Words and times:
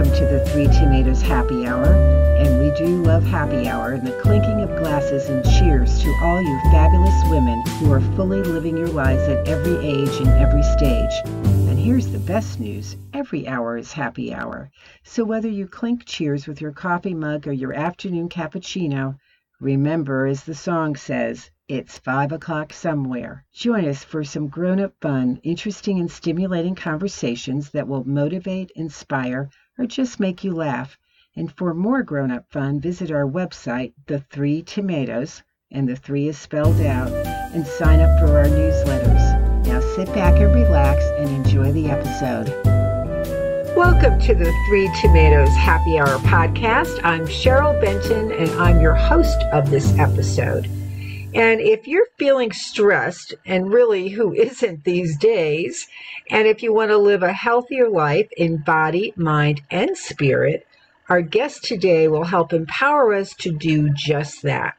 Welcome 0.00 0.18
to 0.18 0.34
the 0.34 0.46
Three 0.46 0.64
Tomatoes 0.64 1.20
Happy 1.20 1.66
Hour. 1.66 1.84
And 2.38 2.58
we 2.58 2.74
do 2.74 3.02
love 3.02 3.22
happy 3.22 3.68
hour 3.68 3.92
and 3.92 4.06
the 4.06 4.18
clinking 4.22 4.62
of 4.62 4.78
glasses 4.78 5.28
and 5.28 5.44
cheers 5.44 6.00
to 6.02 6.08
all 6.22 6.40
you 6.40 6.58
fabulous 6.72 7.22
women 7.30 7.60
who 7.78 7.92
are 7.92 8.00
fully 8.16 8.42
living 8.42 8.78
your 8.78 8.88
lives 8.88 9.24
at 9.24 9.46
every 9.46 9.76
age 9.86 10.08
and 10.20 10.28
every 10.28 10.62
stage. 10.62 11.12
And 11.68 11.78
here's 11.78 12.06
the 12.06 12.18
best 12.18 12.58
news 12.60 12.96
every 13.12 13.46
hour 13.46 13.76
is 13.76 13.92
happy 13.92 14.32
hour. 14.32 14.70
So 15.04 15.22
whether 15.22 15.50
you 15.50 15.66
clink 15.66 16.06
cheers 16.06 16.46
with 16.46 16.62
your 16.62 16.72
coffee 16.72 17.12
mug 17.12 17.46
or 17.46 17.52
your 17.52 17.74
afternoon 17.74 18.30
cappuccino, 18.30 19.18
remember, 19.60 20.24
as 20.24 20.44
the 20.44 20.54
song 20.54 20.96
says, 20.96 21.50
it's 21.68 21.98
five 21.98 22.32
o'clock 22.32 22.72
somewhere. 22.72 23.44
Join 23.52 23.86
us 23.86 24.02
for 24.02 24.24
some 24.24 24.48
grown 24.48 24.80
up 24.80 24.94
fun, 25.02 25.40
interesting, 25.42 26.00
and 26.00 26.10
stimulating 26.10 26.74
conversations 26.74 27.70
that 27.70 27.86
will 27.86 28.02
motivate, 28.02 28.72
inspire, 28.74 29.50
or 29.80 29.86
just 29.86 30.20
make 30.20 30.44
you 30.44 30.54
laugh. 30.54 30.98
And 31.34 31.50
for 31.50 31.72
more 31.72 32.02
grown 32.02 32.30
up 32.30 32.44
fun, 32.50 32.80
visit 32.80 33.10
our 33.10 33.24
website, 33.24 33.94
The 34.06 34.20
Three 34.20 34.62
Tomatoes, 34.62 35.42
and 35.70 35.88
the 35.88 35.96
three 35.96 36.28
is 36.28 36.36
spelled 36.36 36.80
out, 36.82 37.10
and 37.54 37.66
sign 37.66 38.00
up 38.00 38.20
for 38.20 38.38
our 38.38 38.44
newsletters. 38.44 39.66
Now 39.66 39.80
sit 39.96 40.08
back 40.08 40.38
and 40.38 40.54
relax 40.54 41.02
and 41.16 41.30
enjoy 41.30 41.72
the 41.72 41.88
episode. 41.88 42.48
Welcome 43.74 44.20
to 44.20 44.34
the 44.34 44.52
Three 44.68 44.90
Tomatoes 45.00 45.48
Happy 45.50 45.98
Hour 45.98 46.18
podcast. 46.28 47.00
I'm 47.02 47.26
Cheryl 47.26 47.80
Benton, 47.80 48.32
and 48.32 48.50
I'm 48.60 48.82
your 48.82 48.94
host 48.94 49.40
of 49.52 49.70
this 49.70 49.96
episode. 49.98 50.68
And 51.32 51.60
if 51.60 51.86
you're 51.86 52.08
feeling 52.18 52.50
stressed, 52.50 53.34
and 53.46 53.72
really 53.72 54.08
who 54.08 54.32
isn't 54.34 54.84
these 54.84 55.16
days, 55.16 55.86
and 56.28 56.48
if 56.48 56.62
you 56.62 56.74
want 56.74 56.90
to 56.90 56.98
live 56.98 57.22
a 57.22 57.32
healthier 57.32 57.88
life 57.88 58.28
in 58.36 58.56
body, 58.58 59.12
mind, 59.16 59.60
and 59.70 59.96
spirit, 59.96 60.66
our 61.08 61.22
guest 61.22 61.64
today 61.64 62.08
will 62.08 62.24
help 62.24 62.52
empower 62.52 63.14
us 63.14 63.34
to 63.34 63.52
do 63.52 63.90
just 63.90 64.42
that. 64.42 64.74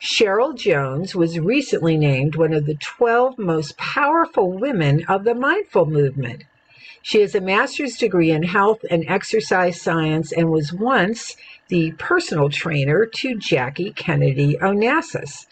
Cheryl 0.00 0.56
Jones 0.56 1.14
was 1.14 1.38
recently 1.38 1.96
named 1.96 2.36
one 2.36 2.52
of 2.52 2.66
the 2.66 2.76
12 2.76 3.38
most 3.38 3.76
powerful 3.76 4.52
women 4.52 5.04
of 5.08 5.24
the 5.24 5.34
mindful 5.34 5.86
movement. 5.86 6.44
She 7.02 7.20
has 7.20 7.34
a 7.34 7.40
master's 7.40 7.96
degree 7.96 8.30
in 8.32 8.42
health 8.42 8.84
and 8.90 9.04
exercise 9.08 9.80
science 9.80 10.32
and 10.32 10.50
was 10.50 10.72
once 10.72 11.36
the 11.68 11.92
personal 11.92 12.50
trainer 12.50 13.06
to 13.06 13.38
Jackie 13.38 13.92
Kennedy 13.92 14.56
Onassis. 14.60 15.46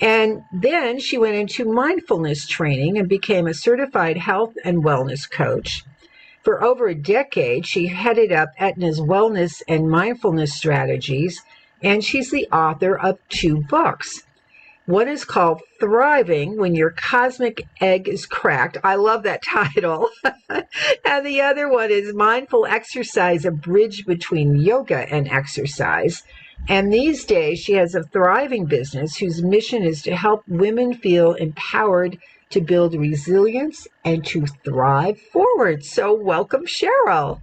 And 0.00 0.44
then 0.52 1.00
she 1.00 1.16
went 1.16 1.36
into 1.36 1.64
mindfulness 1.64 2.46
training 2.46 2.98
and 2.98 3.08
became 3.08 3.46
a 3.46 3.54
certified 3.54 4.18
health 4.18 4.54
and 4.64 4.84
wellness 4.84 5.30
coach. 5.30 5.84
For 6.42 6.62
over 6.62 6.86
a 6.86 6.94
decade, 6.94 7.66
she 7.66 7.86
headed 7.86 8.30
up 8.30 8.50
Aetna's 8.58 9.00
wellness 9.00 9.62
and 9.66 9.90
mindfulness 9.90 10.54
strategies, 10.54 11.42
and 11.82 12.04
she's 12.04 12.30
the 12.30 12.46
author 12.52 12.96
of 12.96 13.18
two 13.28 13.62
books. 13.62 14.22
One 14.86 15.08
is 15.08 15.24
called 15.24 15.62
Thriving 15.80 16.56
When 16.56 16.76
Your 16.76 16.90
Cosmic 16.90 17.66
Egg 17.80 18.06
is 18.06 18.24
Cracked. 18.24 18.78
I 18.84 18.94
love 18.94 19.24
that 19.24 19.42
title. 19.44 20.08
and 20.48 21.26
the 21.26 21.40
other 21.40 21.68
one 21.68 21.90
is 21.90 22.14
Mindful 22.14 22.66
Exercise, 22.66 23.44
a 23.44 23.50
bridge 23.50 24.06
between 24.06 24.54
yoga 24.54 25.12
and 25.12 25.26
exercise. 25.26 26.22
And 26.68 26.92
these 26.92 27.24
days, 27.24 27.60
she 27.60 27.74
has 27.74 27.94
a 27.94 28.02
thriving 28.02 28.66
business 28.66 29.16
whose 29.16 29.42
mission 29.42 29.84
is 29.84 30.02
to 30.02 30.16
help 30.16 30.42
women 30.48 30.94
feel 30.94 31.34
empowered 31.34 32.18
to 32.50 32.60
build 32.60 32.94
resilience 32.94 33.86
and 34.04 34.24
to 34.26 34.46
thrive 34.64 35.20
forward. 35.32 35.84
So, 35.84 36.12
welcome, 36.14 36.64
Cheryl. 36.66 37.40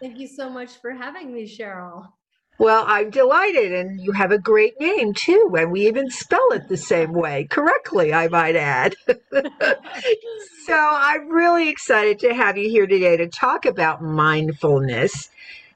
Thank 0.00 0.18
you 0.18 0.28
so 0.28 0.50
much 0.50 0.76
for 0.80 0.92
having 0.92 1.32
me, 1.32 1.44
Cheryl. 1.44 2.08
Well, 2.58 2.84
I'm 2.86 3.10
delighted, 3.10 3.72
and 3.72 4.00
you 4.00 4.12
have 4.12 4.32
a 4.32 4.38
great 4.38 4.80
name 4.80 5.14
too, 5.14 5.54
and 5.56 5.70
we 5.70 5.86
even 5.86 6.10
spell 6.10 6.48
it 6.50 6.68
the 6.68 6.76
same 6.76 7.12
way, 7.12 7.46
correctly, 7.48 8.12
I 8.12 8.28
might 8.28 8.56
add. 8.56 8.96
so, 10.66 10.74
I'm 10.74 11.28
really 11.28 11.68
excited 11.68 12.18
to 12.20 12.34
have 12.34 12.58
you 12.58 12.68
here 12.68 12.86
today 12.86 13.16
to 13.16 13.28
talk 13.28 13.64
about 13.64 14.02
mindfulness. 14.02 15.30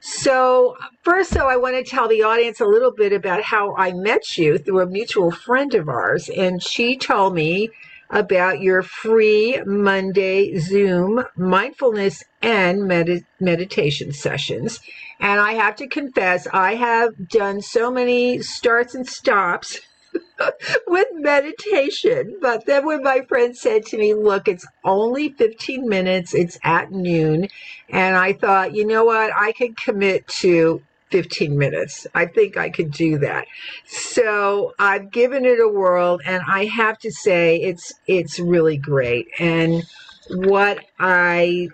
So, 0.04 0.74
first, 1.04 1.30
though, 1.30 1.46
I 1.46 1.54
want 1.54 1.76
to 1.76 1.88
tell 1.88 2.08
the 2.08 2.24
audience 2.24 2.58
a 2.58 2.66
little 2.66 2.90
bit 2.90 3.12
about 3.12 3.44
how 3.44 3.76
I 3.76 3.92
met 3.92 4.36
you 4.36 4.58
through 4.58 4.80
a 4.80 4.86
mutual 4.86 5.30
friend 5.30 5.72
of 5.76 5.88
ours. 5.88 6.28
And 6.28 6.60
she 6.60 6.96
told 6.96 7.36
me 7.36 7.70
about 8.10 8.60
your 8.60 8.82
free 8.82 9.62
Monday 9.64 10.58
Zoom 10.58 11.24
mindfulness 11.36 12.24
and 12.42 12.88
med- 12.88 13.24
meditation 13.38 14.12
sessions. 14.12 14.80
And 15.20 15.40
I 15.40 15.52
have 15.52 15.76
to 15.76 15.86
confess, 15.86 16.48
I 16.52 16.74
have 16.74 17.28
done 17.28 17.62
so 17.62 17.88
many 17.88 18.42
starts 18.42 18.96
and 18.96 19.06
stops 19.06 19.78
with 20.86 21.08
meditation. 21.14 22.38
But 22.40 22.66
then 22.66 22.86
when 22.86 23.02
my 23.02 23.22
friend 23.22 23.56
said 23.56 23.86
to 23.86 23.98
me, 23.98 24.14
look, 24.14 24.48
it's 24.48 24.66
only 24.84 25.30
15 25.30 25.88
minutes, 25.88 26.34
it's 26.34 26.58
at 26.62 26.90
noon. 26.90 27.48
And 27.88 28.16
I 28.16 28.32
thought, 28.32 28.74
you 28.74 28.86
know 28.86 29.04
what? 29.04 29.32
I 29.34 29.52
can 29.52 29.74
commit 29.74 30.26
to 30.28 30.82
15 31.10 31.56
minutes. 31.56 32.06
I 32.14 32.26
think 32.26 32.56
I 32.56 32.70
could 32.70 32.90
do 32.90 33.18
that. 33.18 33.46
So 33.86 34.72
I've 34.78 35.10
given 35.10 35.44
it 35.44 35.60
a 35.60 35.68
whirl 35.68 36.18
and 36.24 36.42
I 36.48 36.64
have 36.64 36.98
to 37.00 37.12
say 37.12 37.56
it's 37.56 37.92
it's 38.06 38.40
really 38.40 38.78
great. 38.78 39.28
And 39.38 39.84
what 40.30 40.78
I 40.98 41.68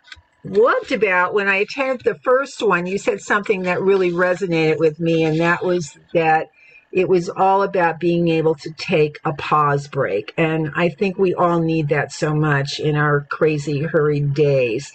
loved 0.45 0.93
about 0.93 1.35
when 1.35 1.49
I 1.49 1.57
attended 1.57 2.05
the 2.05 2.17
first 2.17 2.63
one, 2.63 2.87
you 2.87 2.99
said 2.99 3.21
something 3.21 3.63
that 3.63 3.81
really 3.81 4.11
resonated 4.11 4.79
with 4.79 4.99
me, 4.99 5.25
and 5.25 5.39
that 5.41 5.65
was 5.65 5.97
that 6.15 6.49
it 6.91 7.09
was 7.09 7.29
all 7.29 7.63
about 7.63 8.01
being 8.01 8.29
able 8.29 8.55
to 8.55 8.71
take 8.73 9.19
a 9.25 9.33
pause 9.33 9.89
break. 9.89 10.33
And 10.37 10.71
I 10.75 10.89
think 10.89 11.19
we 11.19 11.35
all 11.35 11.61
need 11.61 11.89
that 11.89 12.13
so 12.13 12.35
much 12.35 12.81
in 12.81 12.97
our 12.97 13.27
crazy, 13.31 13.83
hurried 13.83 14.35
days. 14.35 14.93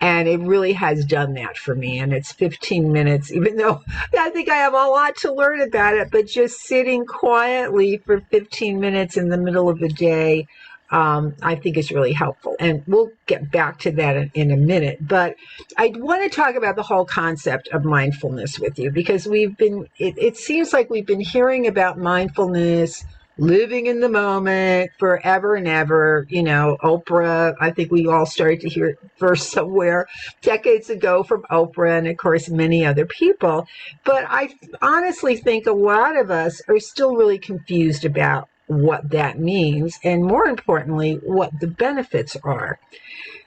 And 0.00 0.28
it 0.28 0.40
really 0.40 0.74
has 0.74 1.04
done 1.06 1.34
that 1.34 1.56
for 1.56 1.74
me. 1.74 1.98
And 1.98 2.12
it's 2.12 2.32
15 2.32 2.92
minutes, 2.92 3.32
even 3.32 3.56
though 3.56 3.82
I 4.18 4.30
think 4.30 4.48
I 4.50 4.56
have 4.56 4.74
a 4.74 4.76
lot 4.76 5.16
to 5.18 5.32
learn 5.32 5.60
about 5.60 5.94
it, 5.94 6.10
but 6.10 6.26
just 6.26 6.60
sitting 6.60 7.06
quietly 7.06 7.98
for 7.98 8.20
15 8.20 8.80
minutes 8.80 9.16
in 9.16 9.28
the 9.28 9.38
middle 9.38 9.68
of 9.68 9.78
the 9.78 9.88
day 9.88 10.46
um, 10.90 11.34
I 11.42 11.56
think 11.56 11.76
is 11.76 11.90
really 11.90 12.12
helpful. 12.12 12.56
And 12.60 12.82
we'll 12.86 13.10
get 13.26 13.50
back 13.50 13.78
to 13.80 13.90
that 13.92 14.16
in, 14.16 14.30
in, 14.34 14.50
a 14.50 14.56
minute. 14.56 14.98
But 15.00 15.36
I 15.76 15.92
want 15.96 16.22
to 16.22 16.34
talk 16.34 16.54
about 16.54 16.76
the 16.76 16.82
whole 16.82 17.04
concept 17.04 17.68
of 17.68 17.84
mindfulness 17.84 18.58
with 18.58 18.78
you 18.78 18.90
because 18.90 19.26
we've 19.26 19.56
been, 19.56 19.88
it, 19.98 20.14
it 20.16 20.36
seems 20.36 20.72
like 20.72 20.88
we've 20.88 21.06
been 21.06 21.20
hearing 21.20 21.66
about 21.66 21.98
mindfulness, 21.98 23.04
living 23.38 23.86
in 23.86 24.00
the 24.00 24.08
moment 24.08 24.90
forever 24.98 25.56
and 25.56 25.66
ever. 25.66 26.26
You 26.28 26.42
know, 26.42 26.76
Oprah, 26.82 27.54
I 27.60 27.70
think 27.70 27.90
we 27.90 28.06
all 28.06 28.26
started 28.26 28.60
to 28.60 28.68
hear 28.68 28.90
it 28.90 28.98
first 29.16 29.50
somewhere 29.50 30.06
decades 30.40 30.88
ago 30.88 31.22
from 31.22 31.42
Oprah 31.50 31.98
and, 31.98 32.06
of 32.06 32.16
course, 32.16 32.48
many 32.48 32.86
other 32.86 33.06
people. 33.06 33.66
But 34.04 34.24
I 34.28 34.54
honestly 34.80 35.36
think 35.36 35.66
a 35.66 35.72
lot 35.72 36.16
of 36.16 36.30
us 36.30 36.62
are 36.68 36.78
still 36.78 37.16
really 37.16 37.38
confused 37.38 38.04
about 38.04 38.48
what 38.66 39.10
that 39.10 39.38
means, 39.38 39.98
and 40.02 40.24
more 40.24 40.46
importantly, 40.46 41.14
what 41.22 41.50
the 41.60 41.68
benefits 41.68 42.36
are. 42.42 42.78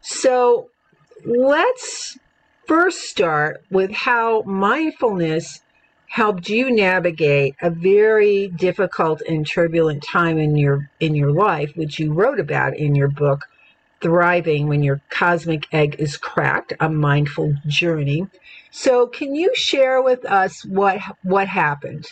So 0.02 0.70
let's 1.26 2.18
first 2.68 3.02
start 3.02 3.64
with 3.70 3.92
how 3.92 4.44
mindfulness 4.44 5.62
helped 6.10 6.50
you 6.50 6.72
navigate 6.72 7.56
a 7.62 7.70
very 7.70 8.48
difficult 8.48 9.22
and 9.28 9.46
turbulent 9.46 10.04
time 10.04 10.40
in 10.40 10.56
your 10.56 10.90
in 11.00 11.14
your 11.16 11.32
life 11.32 11.72
which 11.76 12.00
you 12.00 12.12
wrote 12.12 12.40
about 12.40 12.76
in 12.76 12.96
your 12.96 13.08
book 13.08 13.48
thriving 14.02 14.68
when 14.68 14.82
your 14.82 15.02
cosmic 15.10 15.68
egg 15.72 15.96
is 16.00 16.18
cracked 16.18 16.74
a 16.80 16.90
mindful 16.90 17.54
journey 17.68 18.26
so 18.72 19.06
can 19.06 19.36
you 19.36 19.54
share 19.56 20.02
with 20.02 20.26
us 20.26 20.66
what 20.66 21.00
what 21.22 21.48
happened 21.48 22.08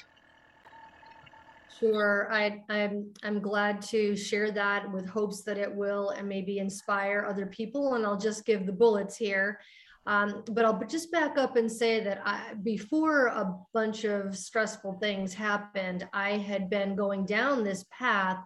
Sure, 1.79 2.27
I, 2.31 2.63
I'm 2.69 3.13
I'm 3.23 3.39
glad 3.39 3.81
to 3.83 4.15
share 4.15 4.51
that 4.51 4.91
with 4.91 5.07
hopes 5.07 5.43
that 5.43 5.57
it 5.57 5.73
will 5.73 6.09
and 6.09 6.27
maybe 6.27 6.57
inspire 6.57 7.27
other 7.29 7.45
people. 7.45 7.93
And 7.93 8.05
I'll 8.05 8.17
just 8.17 8.45
give 8.45 8.65
the 8.65 8.71
bullets 8.71 9.15
here. 9.15 9.59
Um, 10.07 10.43
but 10.51 10.63
I'll 10.63 10.81
just 10.87 11.11
back 11.11 11.37
up 11.37 11.57
and 11.57 11.69
say 11.69 11.99
that 11.99 12.21
I, 12.25 12.53
before 12.63 13.27
a 13.27 13.53
bunch 13.73 14.05
of 14.05 14.37
stressful 14.37 14.93
things 15.01 15.33
happened, 15.33 16.07
I 16.13 16.37
had 16.37 16.69
been 16.69 16.95
going 16.95 17.25
down 17.25 17.63
this 17.63 17.85
path 17.91 18.39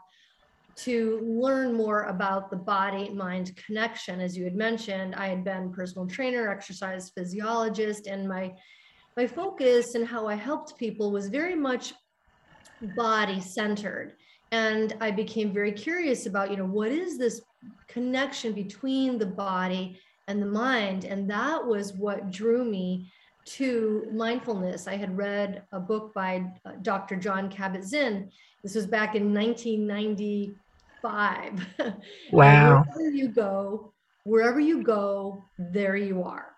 to 0.77 1.19
learn 1.21 1.73
more 1.73 2.03
about 2.03 2.49
the 2.49 2.57
body 2.57 3.09
mind 3.09 3.55
connection. 3.55 4.19
As 4.19 4.35
you 4.35 4.43
had 4.43 4.55
mentioned, 4.55 5.13
I 5.15 5.27
had 5.27 5.43
been 5.43 5.71
personal 5.71 6.07
trainer, 6.07 6.49
exercise 6.49 7.11
physiologist, 7.15 8.07
and 8.07 8.27
my 8.27 8.53
my 9.15 9.27
focus 9.27 9.95
and 9.95 10.07
how 10.07 10.27
I 10.27 10.35
helped 10.35 10.77
people 10.77 11.11
was 11.11 11.27
very 11.27 11.55
much 11.55 11.93
body 12.95 13.39
centered 13.39 14.13
and 14.51 14.95
i 15.01 15.11
became 15.11 15.53
very 15.53 15.71
curious 15.71 16.25
about 16.25 16.51
you 16.51 16.57
know 16.57 16.65
what 16.65 16.91
is 16.91 17.17
this 17.17 17.41
connection 17.87 18.53
between 18.53 19.17
the 19.17 19.25
body 19.25 19.99
and 20.27 20.39
the 20.41 20.47
mind. 20.47 21.05
And 21.05 21.29
that 21.29 21.65
was 21.65 21.93
what 21.93 22.31
drew 22.31 22.65
me 22.65 23.09
to 23.43 24.07
mindfulness. 24.11 24.87
I 24.87 24.95
had 24.95 25.17
read 25.17 25.63
a 25.71 25.79
book 25.79 26.13
by 26.13 26.45
uh, 26.65 26.73
Dr. 26.81 27.15
Jon 27.15 27.49
Kabat-Zinn. 27.49 28.29
This 28.63 28.75
was 28.75 28.85
back 28.87 29.15
in 29.15 29.33
1995. 29.33 31.67
Wow. 32.31 32.85
wherever 32.93 33.09
you 33.09 33.27
go, 33.27 33.91
wherever 34.23 34.59
you 34.59 34.83
go, 34.83 35.43
there 35.57 35.95
you 35.95 36.21
are. 36.23 36.55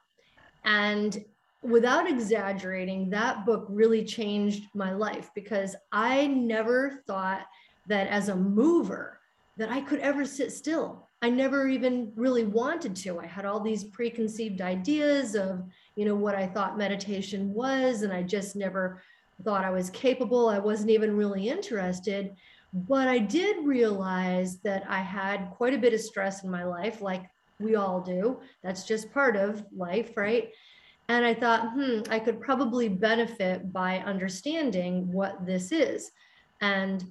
And 0.66 1.24
without 1.64 2.10
exaggerating, 2.10 3.10
that 3.10 3.46
book 3.46 3.66
really 3.70 4.04
changed 4.04 4.68
my 4.74 4.92
life 4.92 5.30
because 5.34 5.76
I 5.92 6.28
never 6.28 7.02
thought 7.08 7.46
that 7.88 8.08
as 8.08 8.30
a 8.30 8.36
mover 8.36 9.20
that 9.58 9.70
I 9.70 9.82
could 9.82 10.00
ever 10.00 10.26
sit 10.26 10.52
still. 10.52 11.10
I 11.22 11.30
never 11.30 11.68
even 11.68 12.12
really 12.16 12.44
wanted 12.44 12.96
to. 12.98 13.20
I 13.20 13.26
had 13.26 13.46
all 13.46 13.60
these 13.60 13.86
preconceived 13.86 14.62
ideas 14.62 15.36
of, 15.36 15.64
you 15.96 16.06
know, 16.06 16.16
what 16.16 16.36
I 16.36 16.48
thought 16.48 16.78
meditation 16.78 17.54
was, 17.54 18.02
and 18.02 18.12
I 18.12 18.24
just 18.24 18.56
never 18.56 19.02
thought 19.44 19.64
I 19.64 19.70
was 19.70 19.90
capable. 19.90 20.50
I 20.50 20.60
wasn't 20.60 20.90
even 20.92 21.16
really 21.16 21.48
interested. 21.48 22.36
But 22.74 23.08
I 23.08 23.20
did 23.20 23.66
realize 23.66 24.58
that 24.60 24.84
I 24.90 25.00
had 25.00 25.52
quite 25.52 25.74
a 25.74 25.78
bit 25.78 25.94
of 25.94 26.02
stress 26.02 26.44
in 26.44 26.50
my 26.50 26.64
life, 26.64 27.02
like 27.02 27.30
we 27.60 27.76
all 27.76 28.02
do. 28.02 28.40
That's 28.64 28.84
just 28.84 29.14
part 29.14 29.36
of 29.36 29.64
life, 29.76 30.18
right? 30.18 30.52
And 31.10 31.26
I 31.26 31.34
thought, 31.34 31.72
hmm, 31.74 32.02
I 32.10 32.20
could 32.20 32.40
probably 32.40 32.88
benefit 32.88 33.72
by 33.74 34.00
understanding 34.00 35.12
what 35.12 35.46
this 35.46 35.72
is. 35.72 36.12
And 36.62 37.04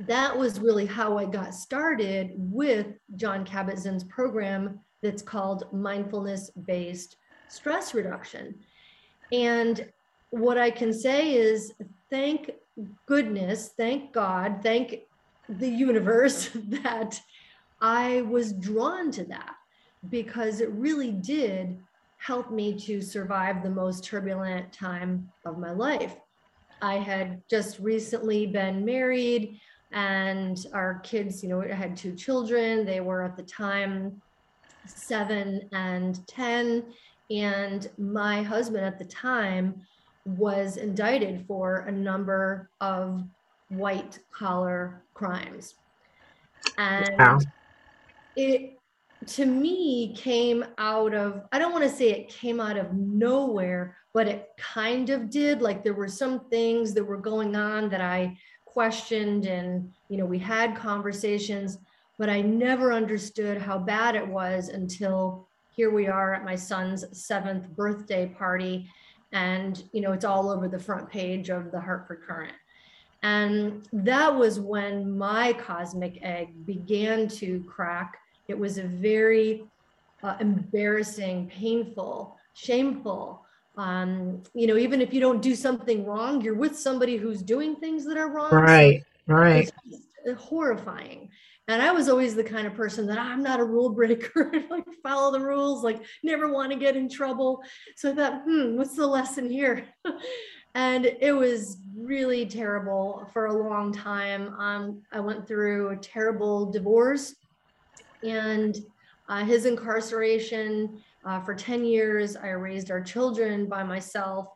that 0.00 0.36
was 0.36 0.60
really 0.60 0.86
how 0.86 1.18
I 1.18 1.24
got 1.24 1.54
started 1.54 2.32
with 2.36 2.86
Jon 3.16 3.44
Kabat-Zinn's 3.44 4.04
program 4.04 4.80
that's 5.02 5.22
called 5.22 5.64
mindfulness 5.72 6.50
based 6.66 7.16
stress 7.48 7.94
reduction. 7.94 8.54
And 9.32 9.88
what 10.30 10.58
I 10.58 10.70
can 10.70 10.92
say 10.92 11.34
is 11.34 11.72
thank 12.10 12.52
goodness, 13.06 13.72
thank 13.76 14.12
God, 14.12 14.60
thank 14.62 15.00
the 15.48 15.68
universe 15.68 16.50
that 16.54 17.20
I 17.80 18.22
was 18.22 18.52
drawn 18.52 19.10
to 19.12 19.24
that 19.24 19.54
because 20.08 20.60
it 20.60 20.70
really 20.70 21.10
did 21.10 21.78
help 22.20 22.50
me 22.50 22.78
to 22.78 23.00
survive 23.00 23.62
the 23.62 23.70
most 23.70 24.04
turbulent 24.04 24.72
time 24.72 25.32
of 25.46 25.58
my 25.58 25.70
life. 25.70 26.16
I 26.82 26.96
had 26.96 27.42
just 27.48 27.78
recently 27.78 28.46
been 28.46 28.84
married 28.84 29.58
and 29.92 30.56
our 30.74 31.00
kids, 31.00 31.42
you 31.42 31.48
know, 31.48 31.62
I 31.62 31.72
had 31.72 31.96
two 31.96 32.14
children. 32.14 32.84
They 32.84 33.00
were 33.00 33.22
at 33.22 33.36
the 33.36 33.42
time 33.42 34.22
seven 34.86 35.68
and 35.72 36.26
10. 36.28 36.92
And 37.30 37.90
my 37.98 38.42
husband 38.42 38.84
at 38.84 38.98
the 38.98 39.04
time 39.04 39.82
was 40.24 40.76
indicted 40.76 41.46
for 41.46 41.76
a 41.86 41.92
number 41.92 42.70
of 42.80 43.24
white 43.68 44.18
collar 44.30 45.04
crimes. 45.14 45.74
And 46.76 47.18
Wow. 47.18 47.38
it 48.36 48.79
to 49.26 49.44
me 49.44 50.14
came 50.16 50.64
out 50.78 51.14
of 51.14 51.42
i 51.52 51.58
don't 51.58 51.72
want 51.72 51.84
to 51.84 51.90
say 51.90 52.10
it 52.10 52.28
came 52.28 52.60
out 52.60 52.76
of 52.76 52.92
nowhere 52.94 53.96
but 54.12 54.26
it 54.26 54.48
kind 54.58 55.08
of 55.10 55.30
did. 55.30 55.62
Like 55.62 55.84
there 55.84 55.94
were 55.94 56.08
some 56.08 56.48
things 56.48 56.94
that 56.94 57.04
were 57.04 57.16
going 57.16 57.54
on 57.54 57.88
that 57.90 58.00
i 58.00 58.36
questioned 58.64 59.46
and 59.46 59.92
you 60.08 60.16
know 60.16 60.24
we 60.24 60.38
had 60.38 60.76
conversations 60.76 61.78
but 62.18 62.30
i 62.30 62.40
never 62.40 62.92
understood 62.92 63.58
how 63.58 63.76
bad 63.76 64.14
it 64.14 64.26
was 64.26 64.68
until 64.68 65.48
here 65.74 65.90
we 65.90 66.06
are 66.06 66.34
at 66.34 66.44
my 66.44 66.54
son's 66.54 67.04
seventh 67.12 67.68
birthday 67.70 68.26
party 68.26 68.88
and 69.32 69.84
you 69.92 70.00
know 70.00 70.12
it's 70.12 70.24
all 70.24 70.50
over 70.50 70.68
the 70.68 70.78
front 70.78 71.08
page 71.08 71.50
of 71.50 71.70
the 71.70 71.80
Hartford 71.80 72.22
Courant. 72.26 72.54
And 73.22 73.86
that 73.92 74.34
was 74.34 74.58
when 74.58 75.16
my 75.16 75.52
cosmic 75.52 76.18
egg 76.22 76.64
began 76.64 77.28
to 77.28 77.62
crack 77.64 78.16
it 78.50 78.58
was 78.58 78.78
a 78.78 78.82
very 78.82 79.64
uh, 80.22 80.36
embarrassing, 80.40 81.48
painful, 81.48 82.36
shameful. 82.54 83.44
Um, 83.76 84.42
you 84.54 84.66
know, 84.66 84.76
even 84.76 85.00
if 85.00 85.14
you 85.14 85.20
don't 85.20 85.40
do 85.40 85.54
something 85.54 86.04
wrong, 86.04 86.42
you're 86.42 86.54
with 86.54 86.78
somebody 86.78 87.16
who's 87.16 87.42
doing 87.42 87.76
things 87.76 88.04
that 88.06 88.18
are 88.18 88.28
wrong. 88.28 88.52
Right. 88.52 89.02
Right. 89.26 89.70
it's 89.86 90.02
just 90.26 90.40
horrifying. 90.40 91.30
And 91.68 91.80
I 91.80 91.92
was 91.92 92.08
always 92.08 92.34
the 92.34 92.42
kind 92.42 92.66
of 92.66 92.74
person 92.74 93.06
that 93.06 93.18
I'm 93.18 93.42
not 93.44 93.60
a 93.60 93.64
rule 93.64 93.90
breaker, 93.90 94.52
like 94.70 94.84
follow 95.04 95.30
the 95.30 95.44
rules, 95.44 95.84
like 95.84 96.02
never 96.24 96.52
want 96.52 96.72
to 96.72 96.78
get 96.78 96.96
in 96.96 97.08
trouble. 97.08 97.62
So 97.96 98.10
I 98.10 98.14
thought, 98.14 98.42
hmm, 98.42 98.76
what's 98.76 98.96
the 98.96 99.06
lesson 99.06 99.48
here? 99.48 99.86
and 100.74 101.06
it 101.06 101.32
was 101.32 101.78
really 101.96 102.44
terrible 102.44 103.28
for 103.32 103.46
a 103.46 103.68
long 103.68 103.92
time. 103.92 104.52
Um, 104.58 105.02
I 105.12 105.20
went 105.20 105.46
through 105.46 105.90
a 105.90 105.96
terrible 105.96 106.70
divorce 106.72 107.36
and 108.22 108.76
uh, 109.28 109.44
his 109.44 109.64
incarceration 109.64 111.00
uh, 111.24 111.40
for 111.40 111.54
10 111.54 111.84
years. 111.84 112.36
I 112.36 112.48
raised 112.48 112.90
our 112.90 113.00
children 113.00 113.66
by 113.66 113.82
myself. 113.84 114.48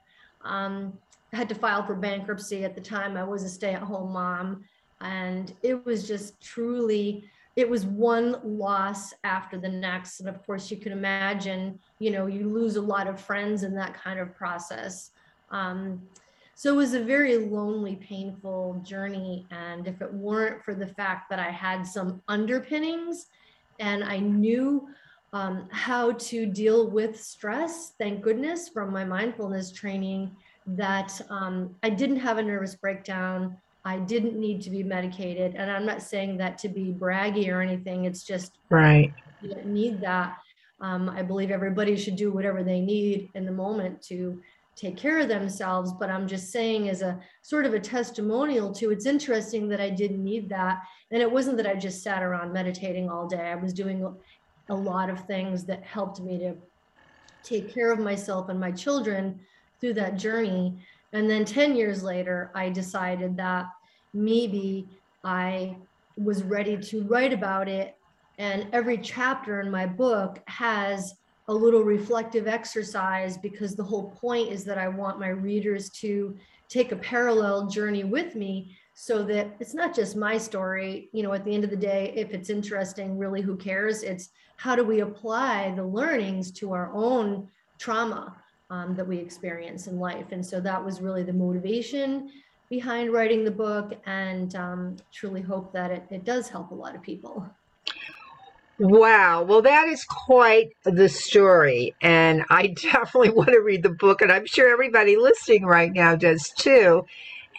Um, 0.43 0.99
had 1.33 1.49
to 1.49 1.55
file 1.55 1.85
for 1.85 1.95
bankruptcy 1.95 2.65
at 2.65 2.75
the 2.75 2.81
time. 2.81 3.17
I 3.17 3.25
was 3.25 3.43
a 3.43 3.49
stay 3.49 3.75
at 3.75 3.83
home 3.83 4.13
mom. 4.13 4.65
And 5.01 5.53
it 5.63 5.85
was 5.85 6.07
just 6.07 6.41
truly, 6.41 7.29
it 7.57 7.69
was 7.69 7.85
one 7.85 8.37
loss 8.45 9.13
after 9.25 9.59
the 9.59 9.69
next. 9.69 10.21
And 10.21 10.29
of 10.29 10.45
course, 10.47 10.71
you 10.71 10.77
can 10.77 10.93
imagine, 10.93 11.79
you 11.99 12.11
know, 12.11 12.27
you 12.27 12.49
lose 12.49 12.77
a 12.77 12.81
lot 12.81 13.07
of 13.07 13.21
friends 13.21 13.65
in 13.65 13.75
that 13.75 13.95
kind 13.95 14.19
of 14.19 14.35
process. 14.35 15.11
Um, 15.51 16.03
so 16.55 16.73
it 16.73 16.77
was 16.77 16.95
a 16.95 17.03
very 17.03 17.37
lonely, 17.37 17.97
painful 17.97 18.81
journey. 18.85 19.47
And 19.51 19.89
if 19.89 20.01
it 20.01 20.13
weren't 20.13 20.63
for 20.63 20.75
the 20.75 20.87
fact 20.87 21.29
that 21.31 21.41
I 21.41 21.51
had 21.51 21.85
some 21.87 22.23
underpinnings 22.29 23.27
and 23.79 24.05
I 24.05 24.19
knew 24.19 24.89
um, 25.33 25.69
how 25.71 26.13
to 26.13 26.47
deal 26.47 26.91
with 26.91 27.21
stress, 27.21 27.93
thank 27.99 28.23
goodness, 28.23 28.69
from 28.69 28.93
my 28.93 29.05
mindfulness 29.05 29.73
training, 29.73 30.37
that 30.67 31.21
um, 31.29 31.75
I 31.83 31.91
didn't 31.91 32.21
have 32.21 32.39
a 32.39 32.43
nervous 32.43 32.77
breakdown. 32.77 33.57
I 33.85 33.99
didn't 33.99 34.39
need 34.39 34.63
to 34.63 34.71
be 34.71 34.83
medicated. 34.83 35.57
And 35.57 35.71
I'm 35.71 35.85
not 35.85 36.03
saying 36.03 36.39
that 36.39 36.57
to 36.59 36.69
be 36.69 36.95
braggy 36.99 37.53
or 37.53 37.61
anything. 37.61 38.05
It's 38.05 38.23
just 38.23 38.53
Right. 38.71 39.13
you 39.43 39.51
don't 39.51 39.67
need 39.67 40.01
that. 40.01 40.39
Um, 40.81 41.09
I 41.11 41.23
believe 41.23 41.51
everybody 41.51 41.97
should 41.97 42.17
do 42.17 42.33
whatever 42.33 42.63
they 42.63 42.81
need 42.81 43.31
in 43.35 43.45
the 43.45 43.53
moment 43.53 44.03
to 44.03 44.41
take 44.77 44.97
care 44.97 45.19
of 45.21 45.29
themselves. 45.29 45.93
But 45.93 46.11
I'm 46.11 46.27
just 46.27 46.51
saying, 46.51 46.89
as 46.89 47.03
a 47.03 47.19
sort 47.43 47.67
of 47.67 47.75
a 47.75 47.81
testimonial 47.81 48.73
to, 48.75 48.91
it's 48.91 49.07
interesting 49.07 49.69
that 49.69 49.81
I 49.81 49.91
didn't 49.91 50.23
need 50.23 50.49
that. 50.49 50.83
And 51.11 51.23
it 51.23 51.31
wasn't 51.31 51.57
that 51.59 51.67
I 51.67 51.75
just 51.75 52.03
sat 52.03 52.23
around 52.23 52.53
meditating 52.53 53.09
all 53.09 53.27
day. 53.27 53.51
I 53.51 53.55
was 53.55 53.73
doing 53.73 54.05
a 54.69 54.75
lot 54.75 55.11
of 55.11 55.27
things 55.27 55.65
that 55.65 55.83
helped 55.85 56.21
me 56.21 56.39
to 56.39 56.55
take 57.43 57.73
care 57.73 57.93
of 57.93 57.99
myself 57.99 58.49
and 58.49 58.59
my 58.59 58.73
children 58.73 59.39
through 59.81 59.95
that 59.95 60.17
journey. 60.17 60.75
And 61.13 61.29
then 61.29 61.45
10 61.45 61.77
years 61.77 62.03
later, 62.03 62.51
I 62.55 62.71
decided 62.71 63.37
that 63.37 63.67
maybe 64.13 64.89
I 65.23 65.77
was 66.17 66.43
ready 66.43 66.77
to 66.77 67.03
write 67.05 67.33
about 67.33 67.69
it. 67.69 67.97
And 68.39 68.67
every 68.73 68.99
chapter 68.99 69.61
in 69.61 69.71
my 69.71 69.87
book 69.87 70.43
has 70.47 71.15
a 71.49 71.55
little 71.55 71.83
reflective 71.83 72.47
exercise 72.47 73.37
because 73.37 73.75
the 73.75 73.85
whole 73.85 74.11
point 74.11 74.51
is 74.51 74.65
that 74.65 74.79
I 74.79 74.89
want 74.89 75.21
my 75.21 75.29
readers 75.29 75.91
to 75.91 76.37
take 76.69 76.93
a 76.93 76.97
parallel 76.97 77.67
journey 77.67 78.05
with 78.05 78.35
me 78.35 78.77
so 78.95 79.23
that 79.25 79.49
it's 79.61 79.75
not 79.75 79.95
just 79.95 80.17
my 80.17 80.39
story. 80.39 81.09
You 81.13 81.23
know, 81.23 81.33
at 81.33 81.45
the 81.45 81.55
end 81.55 81.65
of 81.65 81.71
the 81.71 81.77
day, 81.77 82.13
if 82.17 82.31
it's 82.31 82.49
interesting, 82.49 83.19
really, 83.19 83.43
who 83.43 83.57
cares? 83.57 84.03
It's 84.03 84.31
how 84.57 84.75
do 84.75 84.85
we 84.85 85.01
apply 85.01 85.73
the 85.77 85.85
learnings 85.85 86.51
to 86.53 86.73
our 86.73 86.91
own 86.95 87.49
trauma 87.79 88.37
um, 88.71 88.95
that 88.97 89.07
we 89.07 89.19
experience 89.19 89.87
in 89.87 89.99
life. 89.99 90.27
And 90.31 90.45
so 90.45 90.61
that 90.61 90.83
was 90.83 91.01
really 91.01 91.23
the 91.23 91.33
motivation 91.33 92.31
behind 92.71 93.13
writing 93.13 93.45
the 93.45 93.51
book 93.51 93.93
and 94.07 94.55
um, 94.57 94.97
truly 95.13 95.43
hope 95.43 95.73
that 95.73 95.91
it, 95.91 96.05
it 96.11 96.25
does 96.25 96.49
help 96.49 96.71
a 96.71 96.75
lot 96.75 96.95
of 96.95 97.03
people. 97.03 97.47
Wow. 98.79 99.45
Well, 99.45 99.63
that 99.63 99.89
is 99.89 100.05
quite 100.05 100.71
the 100.83 101.09
story. 101.09 101.95
And 102.01 102.45
I 102.51 102.67
definitely 102.83 103.31
want 103.31 103.51
to 103.51 103.61
read 103.61 103.83
the 103.83 103.91
book. 103.91 104.21
And 104.21 104.33
I'm 104.33 104.47
sure 104.47 104.69
everybody 104.69 105.17
listening 105.17 105.65
right 105.65 105.93
now 105.93 106.17
does 106.17 106.51
too. 106.51 107.07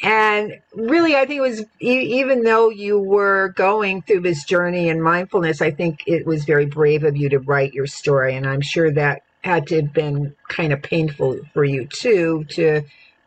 And 0.03 0.59
really, 0.73 1.15
I 1.15 1.25
think 1.25 1.37
it 1.37 1.41
was, 1.41 1.63
even 1.79 2.43
though 2.43 2.69
you 2.69 2.99
were 2.99 3.53
going 3.55 4.01
through 4.01 4.21
this 4.21 4.43
journey 4.43 4.89
in 4.89 5.01
mindfulness, 5.01 5.61
I 5.61 5.71
think 5.71 6.03
it 6.05 6.25
was 6.25 6.43
very 6.43 6.65
brave 6.65 7.05
of 7.05 7.15
you 7.15 7.29
to 7.29 7.39
write 7.39 7.73
your 7.73 7.87
story. 7.87 8.35
And 8.35 8.45
I'm 8.45 8.59
sure 8.59 8.91
that 8.91 9.21
had 9.41 9.67
to 9.67 9.77
have 9.77 9.93
been 9.93 10.35
kind 10.49 10.73
of 10.73 10.81
painful 10.81 11.39
for 11.53 11.63
you 11.63 11.85
too, 11.87 12.45
to 12.49 12.81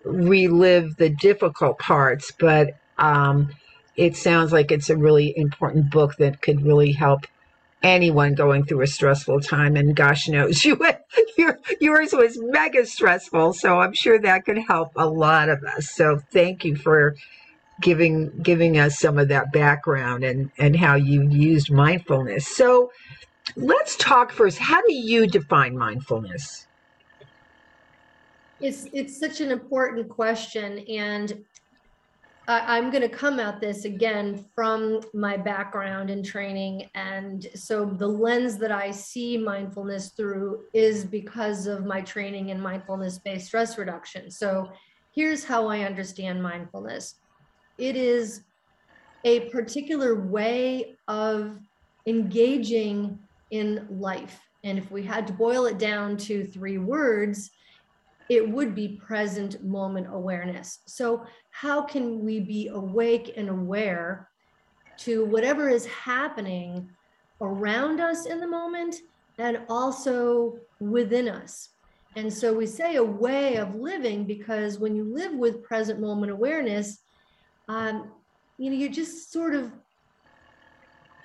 relive 0.05 0.97
the 0.97 1.09
difficult 1.09 1.79
parts. 1.79 2.33
But 2.39 2.75
um, 2.99 3.49
it 3.97 4.15
sounds 4.15 4.53
like 4.53 4.71
it's 4.71 4.91
a 4.91 4.97
really 4.97 5.33
important 5.39 5.91
book 5.91 6.17
that 6.17 6.43
could 6.43 6.67
really 6.67 6.93
help 6.93 7.27
anyone 7.83 8.35
going 8.35 8.65
through 8.65 8.83
a 8.83 8.87
stressful 8.87 9.41
time. 9.41 9.77
And 9.77 9.95
gosh 9.95 10.29
knows 10.29 10.65
you, 10.67 10.81
your, 11.37 11.59
yours 11.81 12.13
was 12.13 12.39
mega 12.41 12.87
stressful. 12.87 13.53
So 13.55 13.81
I'm 13.81 13.95
sure 13.95 14.21
that 14.21 14.45
could 14.45 14.59
help 14.59 14.91
a 14.97 15.09
lot 15.09 15.49
of 15.49 15.63
us. 15.65 15.91
So 15.95 16.21
thank 16.33 16.65
you 16.65 16.77
for 16.77 17.15
giving 17.81 18.31
giving 18.43 18.79
us 18.79 18.99
some 18.99 19.19
of 19.19 19.29
that 19.29 19.53
background 19.53 20.25
and 20.25 20.51
and 20.59 20.77
how 20.77 20.97
you 20.97 21.29
used 21.31 21.71
mindfulness. 21.71 22.47
So 22.47 22.91
let's 23.57 23.97
talk 23.97 24.33
first. 24.33 24.59
How 24.59 24.81
do 24.83 24.93
you 24.93 25.27
define 25.27 25.77
mindfulness? 25.77 26.67
It's 28.61 28.87
it's 28.93 29.19
such 29.19 29.41
an 29.41 29.53
important 29.53 30.09
question, 30.09 30.81
and 30.89 31.45
I, 32.49 32.77
I'm 32.77 32.91
going 32.91 33.03
to 33.03 33.09
come 33.09 33.39
at 33.39 33.61
this 33.61 33.85
again 33.85 34.45
from 34.55 35.01
my 35.15 35.37
background 35.37 36.11
and 36.11 36.25
training, 36.25 36.89
and 36.95 37.47
so 37.55 37.85
the 37.85 38.09
lens 38.09 38.59
that 38.59 38.73
I 38.73 38.91
see 38.91 39.37
mindfulness 39.37 40.09
through 40.17 40.65
is 40.73 41.05
because 41.05 41.67
of 41.67 41.85
my 41.85 42.01
training 42.01 42.49
in 42.49 42.61
mindfulness-based 42.61 43.47
stress 43.47 43.79
reduction. 43.79 44.31
So 44.31 44.71
here's 45.15 45.45
how 45.45 45.69
I 45.69 45.81
understand 45.81 46.43
mindfulness. 46.43 47.17
It 47.77 47.95
is 47.95 48.43
a 49.25 49.41
particular 49.51 50.27
way 50.27 50.97
of 51.07 51.59
engaging 52.07 53.19
in 53.51 53.87
life. 53.91 54.41
And 54.65 54.79
if 54.79 54.91
we 54.91 55.03
had 55.03 55.27
to 55.27 55.33
boil 55.33 55.67
it 55.67 55.79
down 55.79 56.17
to 56.19 56.45
three 56.45 56.79
words, 56.79 57.51
it 58.29 58.49
would 58.49 58.75
be 58.75 59.01
present 59.07 59.63
moment 59.65 60.07
awareness. 60.11 60.81
So, 60.87 61.25
how 61.51 61.83
can 61.83 62.21
we 62.25 62.41
be 62.41 62.69
awake 62.69 63.33
and 63.37 63.49
aware 63.49 64.29
to 64.99 65.25
whatever 65.25 65.69
is 65.69 65.87
happening 65.87 66.91
around 67.41 68.01
us 68.01 68.27
in 68.27 68.41
the 68.41 68.47
moment 68.47 68.97
and 69.39 69.61
also 69.69 70.59
within 70.81 71.29
us? 71.29 71.71
And 72.17 72.33
so, 72.33 72.53
we 72.53 72.67
say 72.67 72.97
a 72.97 73.05
way 73.05 73.57
of 73.57 73.75
living 73.75 74.27
because 74.27 74.79
when 74.79 74.95
you 74.95 75.05
live 75.05 75.33
with 75.33 75.63
present 75.63 76.01
moment 76.01 76.33
awareness, 76.33 76.99
um, 77.69 78.13
you 78.59 78.71
know, 78.71 78.77
you 78.77 78.89
just 78.89 79.33
sort 79.33 79.55
of 79.55 79.73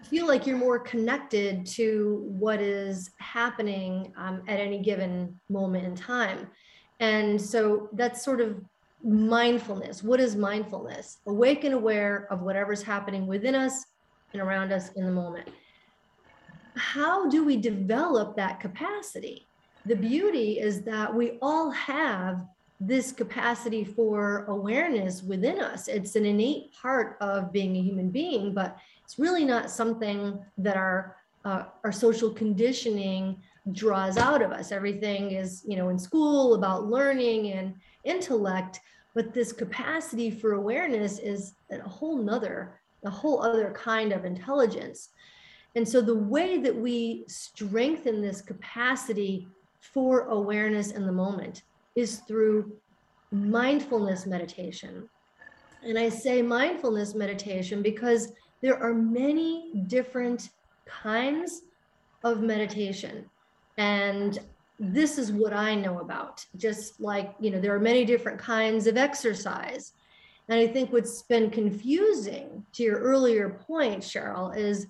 feel 0.03 0.27
like 0.27 0.45
you're 0.45 0.57
more 0.57 0.79
connected 0.79 1.65
to 1.65 2.25
what 2.27 2.61
is 2.61 3.11
happening 3.19 4.13
um, 4.17 4.43
at 4.47 4.59
any 4.59 4.79
given 4.79 5.39
moment 5.49 5.85
in 5.85 5.95
time. 5.95 6.49
And 7.03 7.41
so 7.41 7.89
that's 7.91 8.23
sort 8.23 8.39
of 8.39 8.61
mindfulness. 9.03 10.03
What 10.03 10.21
is 10.21 10.37
mindfulness? 10.37 11.17
Awake 11.27 11.65
and 11.65 11.73
aware 11.73 12.27
of 12.31 12.41
whatever's 12.41 12.81
happening 12.81 13.27
within 13.27 13.55
us 13.55 13.85
and 14.31 14.41
around 14.41 14.71
us 14.71 14.93
in 14.93 15.05
the 15.05 15.11
moment. 15.11 15.49
How 16.75 17.27
do 17.27 17.43
we 17.43 17.57
develop 17.57 18.37
that 18.37 18.61
capacity? 18.61 19.47
The 19.85 19.97
beauty 19.97 20.61
is 20.61 20.83
that 20.83 21.13
we 21.13 21.37
all 21.41 21.71
have 21.71 22.45
this 22.79 23.11
capacity 23.11 23.83
for 23.83 24.45
awareness 24.45 25.23
within 25.23 25.59
us. 25.59 25.89
It's 25.89 26.15
an 26.15 26.25
innate 26.25 26.73
part 26.73 27.17
of 27.19 27.51
being 27.51 27.75
a 27.75 27.81
human 27.81 28.11
being, 28.11 28.53
but 28.53 28.77
it's 29.03 29.19
really 29.19 29.43
not 29.43 29.69
something 29.69 30.39
that 30.57 30.77
our 30.77 31.17
uh, 31.45 31.65
our 31.83 31.91
social 31.91 32.29
conditioning 32.29 33.41
draws 33.71 34.17
out 34.17 34.41
of 34.41 34.51
us. 34.51 34.71
Everything 34.71 35.31
is, 35.31 35.63
you 35.65 35.77
know, 35.77 35.89
in 35.89 35.97
school 35.97 36.55
about 36.55 36.87
learning 36.87 37.51
and 37.53 37.75
intellect, 38.03 38.79
but 39.15 39.33
this 39.33 39.53
capacity 39.53 40.29
for 40.29 40.53
awareness 40.53 41.19
is 41.19 41.53
a 41.71 41.79
whole 41.87 42.17
nother, 42.17 42.79
a 43.05 43.09
whole 43.09 43.41
other 43.41 43.71
kind 43.71 44.11
of 44.11 44.25
intelligence. 44.25 45.09
And 45.75 45.87
so 45.87 46.01
the 46.01 46.15
way 46.15 46.57
that 46.59 46.75
we 46.75 47.25
strengthen 47.27 48.21
this 48.21 48.41
capacity 48.41 49.47
for 49.79 50.27
awareness 50.27 50.91
in 50.91 51.05
the 51.05 51.11
moment 51.11 51.63
is 51.95 52.19
through 52.27 52.73
mindfulness 53.31 54.25
meditation. 54.25 55.09
And 55.83 55.97
I 55.97 56.09
say 56.09 56.41
mindfulness 56.41 57.15
meditation 57.15 57.81
because 57.81 58.31
there 58.61 58.81
are 58.81 58.93
many 58.93 59.83
different 59.87 60.49
kinds 60.85 61.63
of 62.23 62.41
meditation. 62.41 63.29
And 63.77 64.39
this 64.79 65.17
is 65.17 65.31
what 65.31 65.53
I 65.53 65.75
know 65.75 65.99
about. 65.99 66.45
Just 66.55 66.99
like, 66.99 67.33
you 67.39 67.51
know, 67.51 67.59
there 67.59 67.75
are 67.75 67.79
many 67.79 68.05
different 68.05 68.39
kinds 68.39 68.87
of 68.87 68.97
exercise. 68.97 69.93
And 70.49 70.59
I 70.59 70.67
think 70.67 70.91
what's 70.91 71.21
been 71.23 71.49
confusing 71.49 72.65
to 72.73 72.83
your 72.83 72.99
earlier 72.99 73.49
point, 73.49 74.01
Cheryl, 74.01 74.55
is 74.55 74.87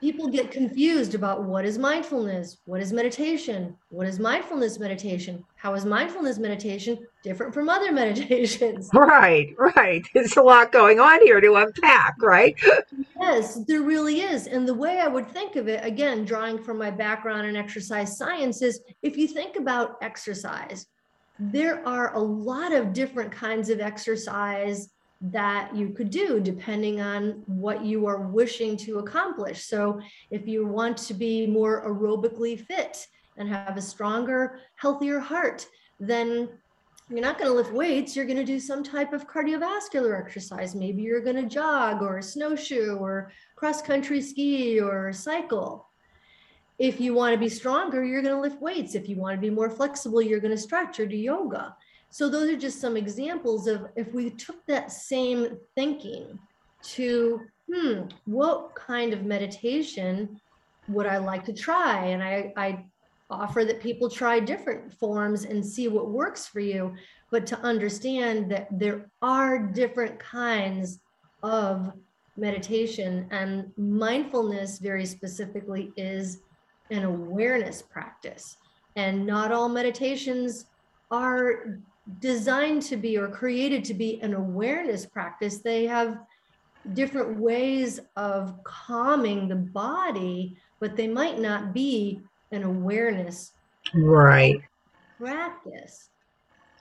people 0.00 0.28
get 0.28 0.50
confused 0.50 1.14
about 1.14 1.44
what 1.44 1.64
is 1.64 1.78
mindfulness, 1.78 2.58
what 2.64 2.80
is 2.80 2.92
meditation, 2.92 3.76
what 3.88 4.06
is 4.06 4.18
mindfulness 4.18 4.78
meditation, 4.78 5.44
how 5.56 5.74
is 5.74 5.84
mindfulness 5.84 6.38
meditation 6.38 6.98
different 7.22 7.54
from 7.54 7.68
other 7.68 7.92
meditations? 8.02 8.90
Right, 8.92 9.54
right. 9.58 10.04
There's 10.14 10.36
a 10.36 10.42
lot 10.42 10.72
going 10.72 11.00
on 11.00 11.22
here 11.22 11.40
to 11.40 11.54
unpack, 11.54 12.16
right? 12.20 12.54
yes, 13.20 13.60
there 13.66 13.82
really 13.82 14.20
is. 14.20 14.46
And 14.46 14.68
the 14.68 14.74
way 14.74 15.00
I 15.00 15.08
would 15.08 15.28
think 15.28 15.56
of 15.56 15.68
it, 15.68 15.84
again, 15.84 16.24
drawing 16.24 16.62
from 16.62 16.78
my 16.78 16.90
background 16.90 17.46
in 17.46 17.56
exercise 17.56 18.18
sciences, 18.18 18.80
if 19.02 19.16
you 19.16 19.26
think 19.28 19.56
about 19.56 19.96
exercise, 20.02 20.86
there 21.38 21.86
are 21.86 22.14
a 22.14 22.20
lot 22.20 22.72
of 22.72 22.92
different 22.92 23.32
kinds 23.32 23.68
of 23.68 23.80
exercise 23.80 24.90
that 25.30 25.74
you 25.74 25.90
could 25.90 26.10
do 26.10 26.38
depending 26.38 27.00
on 27.00 27.42
what 27.46 27.84
you 27.84 28.06
are 28.06 28.26
wishing 28.28 28.76
to 28.76 28.98
accomplish. 28.98 29.64
So, 29.64 30.00
if 30.30 30.46
you 30.46 30.66
want 30.66 30.98
to 30.98 31.14
be 31.14 31.46
more 31.46 31.86
aerobically 31.86 32.60
fit 32.60 33.06
and 33.36 33.48
have 33.48 33.76
a 33.76 33.82
stronger, 33.82 34.60
healthier 34.76 35.18
heart, 35.18 35.66
then 35.98 36.48
you're 37.08 37.20
not 37.20 37.38
going 37.38 37.50
to 37.50 37.56
lift 37.56 37.72
weights. 37.72 38.16
You're 38.16 38.26
going 38.26 38.38
to 38.38 38.44
do 38.44 38.60
some 38.60 38.82
type 38.82 39.12
of 39.12 39.26
cardiovascular 39.26 40.18
exercise. 40.18 40.74
Maybe 40.74 41.02
you're 41.02 41.20
going 41.20 41.36
to 41.36 41.48
jog 41.48 42.02
or 42.02 42.20
snowshoe 42.22 42.96
or 42.96 43.32
cross 43.56 43.82
country 43.82 44.20
ski 44.20 44.80
or 44.80 45.12
cycle. 45.12 45.88
If 46.78 47.00
you 47.00 47.14
want 47.14 47.34
to 47.34 47.38
be 47.38 47.48
stronger, 47.48 48.04
you're 48.04 48.22
going 48.22 48.34
to 48.34 48.40
lift 48.40 48.60
weights. 48.60 48.94
If 48.94 49.08
you 49.08 49.16
want 49.16 49.36
to 49.36 49.40
be 49.40 49.50
more 49.50 49.70
flexible, 49.70 50.20
you're 50.20 50.40
going 50.40 50.56
to 50.56 50.60
stretch 50.60 50.98
or 50.98 51.06
do 51.06 51.16
yoga. 51.16 51.76
So 52.14 52.28
those 52.28 52.48
are 52.48 52.56
just 52.56 52.80
some 52.80 52.96
examples 52.96 53.66
of 53.66 53.88
if 53.96 54.14
we 54.14 54.30
took 54.30 54.64
that 54.66 54.92
same 54.92 55.58
thinking 55.74 56.38
to, 56.94 57.40
hmm, 57.68 58.02
what 58.24 58.72
kind 58.76 59.12
of 59.12 59.24
meditation 59.24 60.40
would 60.86 61.06
I 61.06 61.16
like 61.18 61.44
to 61.46 61.52
try? 61.52 62.04
And 62.06 62.22
I, 62.22 62.52
I 62.56 62.84
offer 63.30 63.64
that 63.64 63.80
people 63.80 64.08
try 64.08 64.38
different 64.38 64.94
forms 64.94 65.44
and 65.44 65.66
see 65.66 65.88
what 65.88 66.12
works 66.12 66.46
for 66.46 66.60
you, 66.60 66.94
but 67.32 67.48
to 67.48 67.58
understand 67.62 68.48
that 68.52 68.68
there 68.70 69.10
are 69.20 69.58
different 69.58 70.16
kinds 70.20 71.00
of 71.42 71.90
meditation 72.36 73.26
and 73.32 73.72
mindfulness 73.76 74.78
very 74.78 75.04
specifically 75.04 75.92
is 75.96 76.42
an 76.92 77.02
awareness 77.02 77.82
practice 77.82 78.56
and 78.94 79.26
not 79.26 79.50
all 79.50 79.68
meditations 79.68 80.66
are 81.10 81.80
designed 82.18 82.82
to 82.82 82.96
be 82.96 83.16
or 83.16 83.28
created 83.28 83.84
to 83.84 83.94
be 83.94 84.20
an 84.22 84.34
awareness 84.34 85.06
practice. 85.06 85.58
They 85.58 85.86
have 85.86 86.18
different 86.92 87.38
ways 87.38 88.00
of 88.16 88.62
calming 88.64 89.48
the 89.48 89.56
body, 89.56 90.56
but 90.80 90.96
they 90.96 91.08
might 91.08 91.38
not 91.38 91.72
be 91.72 92.20
an 92.52 92.62
awareness 92.62 93.52
right 93.94 94.60
practice. 95.18 96.10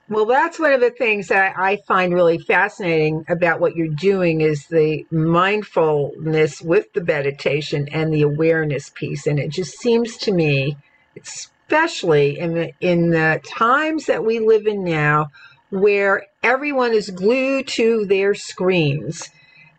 Well, 0.09 0.25
that's 0.25 0.59
one 0.59 0.73
of 0.73 0.81
the 0.81 0.91
things 0.91 1.29
that 1.29 1.57
I 1.57 1.77
find 1.87 2.13
really 2.13 2.37
fascinating 2.37 3.23
about 3.29 3.61
what 3.61 3.75
you're 3.75 3.87
doing 3.87 4.41
is 4.41 4.67
the 4.67 5.05
mindfulness 5.11 6.61
with 6.61 6.91
the 6.93 7.03
meditation 7.03 7.87
and 7.89 8.13
the 8.13 8.23
awareness 8.23 8.89
piece. 8.89 9.25
And 9.27 9.39
it 9.39 9.49
just 9.49 9.79
seems 9.79 10.17
to 10.17 10.33
me, 10.33 10.75
it's 11.15 11.52
especially 11.73 12.37
in 12.37 12.53
the, 12.53 12.71
in 12.81 13.09
the 13.09 13.41
times 13.43 14.05
that 14.05 14.23
we 14.23 14.39
live 14.39 14.67
in 14.67 14.83
now, 14.83 15.27
where 15.71 16.23
everyone 16.43 16.93
is 16.93 17.09
glued 17.09 17.67
to 17.67 18.05
their 18.05 18.35
screens, 18.35 19.31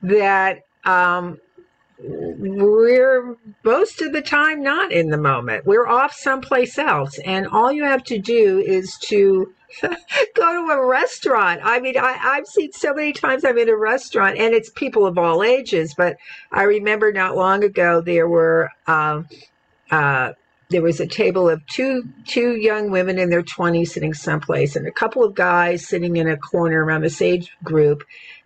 that 0.03 0.63
um, 0.85 1.39
we're 2.01 3.37
most 3.63 4.03
of 4.03 4.13
the 4.13 4.21
time 4.21 4.61
not 4.61 4.91
in 4.91 5.09
the 5.11 5.17
moment. 5.17 5.65
We're 5.67 5.87
off 5.87 6.13
someplace 6.13 6.79
else. 6.79 7.17
And 7.25 7.47
all 7.47 7.71
you 7.71 7.85
have 7.85 8.03
to 8.05 8.19
do 8.19 8.59
is 8.59 8.99
to 9.05 9.55
go 9.83 10.67
to 10.67 10.73
a 10.73 10.85
restaurant. 10.85 11.61
I 11.63 11.79
mean, 11.79 11.97
I, 11.97 12.13
have 12.13 12.47
seen 12.49 12.73
so 12.73 12.93
many 12.93 13.13
times 13.13 13.45
I'm 13.45 13.57
in 13.57 13.69
a 13.69 13.77
restaurant 13.77 14.37
and 14.37 14.53
it's 14.53 14.71
people 14.71 15.07
of 15.07 15.17
all 15.17 15.45
ages, 15.45 15.95
but 15.97 16.17
I 16.51 16.65
remember 16.65 17.13
not 17.13 17.37
long 17.37 17.63
ago 17.63 18.01
there 18.01 18.29
were 18.29 18.71
um, 18.89 19.29
uh, 19.93 20.33
there 20.75 20.83
was 20.83 20.99
a 20.99 21.07
table 21.07 21.49
of 21.49 21.65
two 21.67 22.03
two 22.27 22.57
young 22.57 22.91
women 22.91 23.19
in 23.19 23.31
their 23.31 23.43
20s 23.43 23.89
sitting 23.89 24.13
someplace 24.13 24.75
and 24.75 24.89
a 24.89 24.93
couple 24.93 25.23
of 25.23 25.35
guys 25.35 25.87
sitting 25.87 26.17
in 26.17 26.29
a 26.29 26.37
corner 26.37 26.85
around 26.85 27.03
this 27.03 27.23
age 27.23 27.53
group 27.63 28.03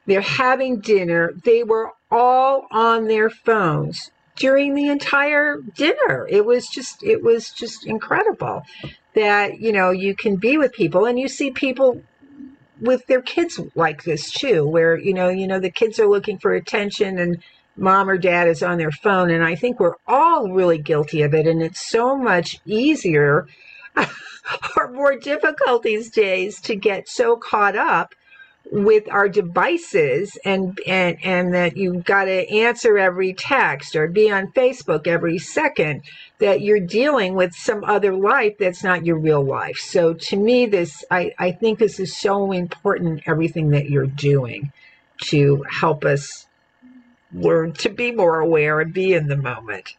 they're 0.06 0.20
having 0.20 0.78
dinner 0.80 1.32
they 1.44 1.64
were 1.64 1.90
all 2.10 2.66
on 2.70 3.06
their 3.06 3.30
phones 3.30 4.10
during 4.38 4.74
the 4.74 4.88
entire 4.88 5.58
dinner. 5.74 6.26
It 6.30 6.44
was 6.44 6.68
just 6.68 7.02
it 7.02 7.22
was 7.22 7.50
just 7.50 7.86
incredible 7.86 8.62
that 9.14 9.60
you 9.60 9.72
know 9.72 9.90
you 9.90 10.14
can 10.14 10.36
be 10.36 10.56
with 10.56 10.72
people 10.72 11.04
and 11.04 11.18
you 11.18 11.28
see 11.28 11.50
people 11.50 12.02
with 12.80 13.04
their 13.06 13.20
kids 13.20 13.58
like 13.74 14.04
this 14.04 14.30
too 14.30 14.66
where 14.66 14.96
you 14.96 15.12
know 15.12 15.28
you 15.28 15.48
know 15.48 15.58
the 15.58 15.70
kids 15.70 15.98
are 15.98 16.06
looking 16.06 16.38
for 16.38 16.54
attention 16.54 17.18
and 17.18 17.42
mom 17.78 18.08
or 18.08 18.18
dad 18.18 18.48
is 18.48 18.62
on 18.62 18.78
their 18.78 18.90
phone 18.90 19.30
and 19.30 19.44
i 19.44 19.54
think 19.54 19.78
we're 19.78 19.96
all 20.06 20.50
really 20.50 20.78
guilty 20.78 21.22
of 21.22 21.34
it 21.34 21.46
and 21.46 21.62
it's 21.62 21.80
so 21.80 22.16
much 22.16 22.58
easier 22.66 23.46
or 24.76 24.90
more 24.92 25.16
difficult 25.16 25.82
these 25.82 26.10
days 26.10 26.60
to 26.60 26.74
get 26.74 27.08
so 27.08 27.36
caught 27.36 27.76
up 27.76 28.14
with 28.70 29.10
our 29.10 29.28
devices 29.28 30.36
and 30.44 30.78
and 30.86 31.16
and 31.24 31.54
that 31.54 31.76
you've 31.76 32.04
got 32.04 32.24
to 32.24 32.48
answer 32.50 32.98
every 32.98 33.32
text 33.32 33.96
or 33.96 34.06
be 34.08 34.30
on 34.30 34.52
Facebook 34.52 35.06
every 35.06 35.38
second 35.38 36.02
that 36.38 36.60
you're 36.60 36.80
dealing 36.80 37.34
with 37.34 37.54
some 37.54 37.82
other 37.84 38.12
life 38.14 38.54
that's 38.58 38.84
not 38.84 39.06
your 39.06 39.18
real 39.18 39.42
life. 39.42 39.78
So 39.78 40.12
to 40.12 40.36
me 40.36 40.66
this 40.66 41.04
I 41.10 41.32
I 41.38 41.52
think 41.52 41.78
this 41.78 41.98
is 41.98 42.16
so 42.16 42.52
important 42.52 43.22
everything 43.26 43.70
that 43.70 43.88
you're 43.88 44.06
doing 44.06 44.72
to 45.22 45.64
help 45.70 46.04
us 46.04 46.46
learn 47.32 47.72
to 47.74 47.90
be 47.90 48.12
more 48.12 48.40
aware 48.40 48.80
and 48.80 48.92
be 48.92 49.14
in 49.14 49.26
the 49.26 49.36
moment. 49.36 49.96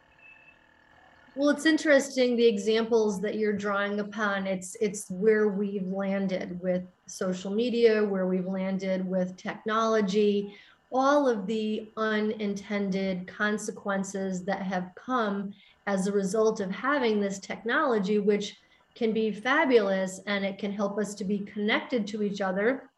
Well, 1.34 1.50
it's 1.50 1.64
interesting 1.64 2.36
the 2.36 2.46
examples 2.46 3.20
that 3.22 3.36
you're 3.36 3.56
drawing 3.56 4.00
upon. 4.00 4.46
It's 4.46 4.76
it's 4.80 5.08
where 5.10 5.48
we've 5.48 5.86
landed 5.86 6.60
with 6.60 6.82
social 7.06 7.52
media, 7.54 8.04
where 8.04 8.26
we've 8.26 8.46
landed 8.46 9.06
with 9.06 9.36
technology, 9.36 10.54
all 10.90 11.28
of 11.28 11.46
the 11.46 11.92
unintended 11.96 13.28
consequences 13.28 14.44
that 14.44 14.62
have 14.62 14.90
come 14.96 15.52
as 15.86 16.06
a 16.06 16.12
result 16.12 16.60
of 16.60 16.70
having 16.70 17.20
this 17.20 17.38
technology, 17.38 18.18
which 18.18 18.56
can 18.96 19.12
be 19.12 19.30
fabulous 19.30 20.20
and 20.26 20.44
it 20.44 20.58
can 20.58 20.72
help 20.72 20.98
us 20.98 21.14
to 21.14 21.24
be 21.24 21.38
connected 21.46 22.06
to 22.08 22.22
each 22.22 22.40
other, 22.40 22.90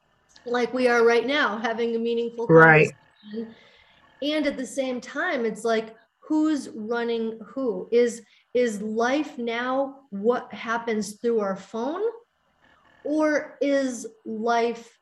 like 0.47 0.73
we 0.73 0.89
are 0.89 1.05
right 1.05 1.27
now, 1.27 1.59
having 1.59 1.95
a 1.95 1.99
meaningful 1.99 2.47
Right. 2.49 2.91
And 4.23 4.47
at 4.47 4.57
the 4.57 4.67
same 4.67 5.01
time, 5.01 5.45
it's 5.45 5.65
like, 5.65 5.95
who's 6.21 6.69
running 6.71 7.39
who? 7.45 7.89
Is 7.91 8.23
is 8.55 8.81
life 8.83 9.39
now 9.39 10.01
what 10.11 10.53
happens 10.53 11.15
through 11.15 11.41
our 11.41 11.57
phone? 11.57 12.03
Or 13.05 13.59
is 13.61 14.07
life, 14.25 14.97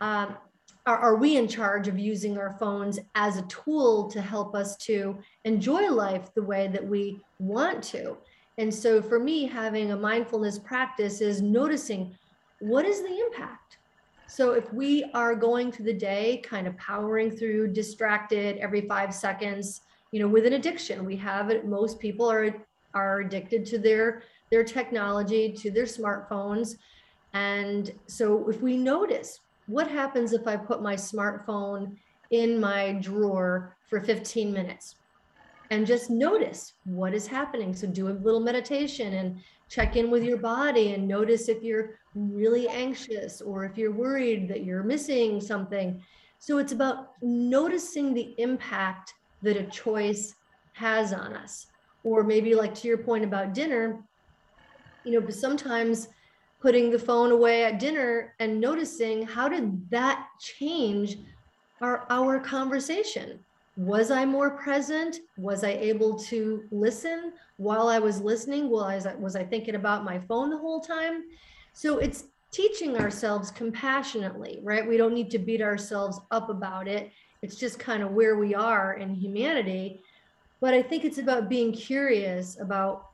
um, 0.00 0.36
are, 0.84 0.98
are 0.98 1.16
we 1.16 1.36
in 1.36 1.48
charge 1.48 1.88
of 1.88 1.98
using 1.98 2.36
our 2.36 2.56
phones 2.58 2.98
as 3.14 3.38
a 3.38 3.42
tool 3.42 4.10
to 4.10 4.20
help 4.20 4.54
us 4.54 4.76
to 4.78 5.18
enjoy 5.44 5.88
life 5.90 6.34
the 6.34 6.42
way 6.42 6.68
that 6.68 6.86
we 6.86 7.20
want 7.38 7.82
to? 7.84 8.16
And 8.58 8.74
so 8.74 9.00
for 9.00 9.20
me, 9.20 9.46
having 9.46 9.92
a 9.92 9.96
mindfulness 9.96 10.58
practice 10.58 11.20
is 11.20 11.40
noticing 11.40 12.14
what 12.58 12.84
is 12.84 13.00
the 13.00 13.18
impact? 13.18 13.77
So 14.28 14.52
if 14.52 14.70
we 14.74 15.04
are 15.14 15.34
going 15.34 15.72
through 15.72 15.86
the 15.86 15.94
day, 15.94 16.42
kind 16.44 16.66
of 16.66 16.76
powering 16.76 17.30
through, 17.30 17.72
distracted 17.72 18.58
every 18.58 18.82
five 18.82 19.14
seconds, 19.14 19.80
you 20.12 20.20
know, 20.20 20.28
with 20.28 20.44
an 20.44 20.52
addiction, 20.52 21.06
we 21.06 21.16
have 21.16 21.48
it. 21.48 21.66
Most 21.66 21.98
people 21.98 22.30
are 22.30 22.54
are 22.94 23.20
addicted 23.20 23.64
to 23.66 23.78
their 23.78 24.22
their 24.50 24.64
technology, 24.64 25.52
to 25.52 25.70
their 25.70 25.84
smartphones, 25.84 26.76
and 27.32 27.92
so 28.06 28.48
if 28.48 28.60
we 28.60 28.76
notice 28.76 29.40
what 29.66 29.88
happens 29.88 30.32
if 30.32 30.46
I 30.46 30.56
put 30.56 30.82
my 30.82 30.94
smartphone 30.94 31.96
in 32.30 32.60
my 32.60 32.92
drawer 33.00 33.76
for 33.88 34.00
15 34.00 34.52
minutes, 34.52 34.96
and 35.70 35.86
just 35.86 36.10
notice 36.10 36.74
what 36.84 37.14
is 37.14 37.26
happening. 37.26 37.74
So 37.74 37.86
do 37.86 38.08
a 38.08 38.10
little 38.10 38.40
meditation 38.40 39.14
and 39.14 39.38
check 39.68 39.96
in 39.96 40.10
with 40.10 40.22
your 40.22 40.38
body 40.38 40.92
and 40.92 41.06
notice 41.06 41.48
if 41.48 41.62
you're 41.62 41.98
really 42.18 42.68
anxious 42.68 43.40
or 43.40 43.64
if 43.64 43.78
you're 43.78 43.92
worried 43.92 44.48
that 44.48 44.64
you're 44.64 44.82
missing 44.82 45.40
something. 45.40 46.02
So 46.38 46.58
it's 46.58 46.72
about 46.72 47.10
noticing 47.22 48.14
the 48.14 48.34
impact 48.38 49.14
that 49.42 49.56
a 49.56 49.64
choice 49.64 50.34
has 50.74 51.12
on 51.12 51.34
us. 51.34 51.66
Or 52.04 52.22
maybe 52.22 52.54
like 52.54 52.74
to 52.76 52.88
your 52.88 52.98
point 52.98 53.24
about 53.24 53.54
dinner, 53.54 54.00
you 55.04 55.20
know, 55.20 55.28
sometimes 55.30 56.08
putting 56.60 56.90
the 56.90 56.98
phone 56.98 57.30
away 57.30 57.64
at 57.64 57.78
dinner 57.78 58.34
and 58.40 58.60
noticing 58.60 59.22
how 59.22 59.48
did 59.48 59.90
that 59.90 60.26
change 60.40 61.16
our 61.80 62.06
our 62.10 62.40
conversation? 62.40 63.40
Was 63.76 64.10
I 64.10 64.24
more 64.24 64.50
present? 64.50 65.18
Was 65.36 65.62
I 65.62 65.70
able 65.70 66.18
to 66.20 66.64
listen 66.72 67.32
while 67.58 67.88
I 67.88 68.00
was 68.00 68.20
listening? 68.20 68.70
Was 68.70 69.06
I 69.06 69.14
was 69.14 69.36
I 69.36 69.44
thinking 69.44 69.76
about 69.76 70.04
my 70.04 70.18
phone 70.18 70.50
the 70.50 70.58
whole 70.58 70.80
time? 70.80 71.24
So 71.78 71.98
it's 71.98 72.24
teaching 72.50 72.96
ourselves 72.96 73.52
compassionately, 73.52 74.58
right? 74.64 74.84
We 74.84 74.96
don't 74.96 75.14
need 75.14 75.30
to 75.30 75.38
beat 75.38 75.62
ourselves 75.62 76.18
up 76.32 76.50
about 76.50 76.88
it. 76.88 77.12
It's 77.40 77.54
just 77.54 77.78
kind 77.78 78.02
of 78.02 78.10
where 78.10 78.36
we 78.36 78.52
are 78.52 78.94
in 78.94 79.14
humanity. 79.14 80.02
But 80.60 80.74
I 80.74 80.82
think 80.82 81.04
it's 81.04 81.18
about 81.18 81.48
being 81.48 81.72
curious 81.72 82.60
about 82.60 83.04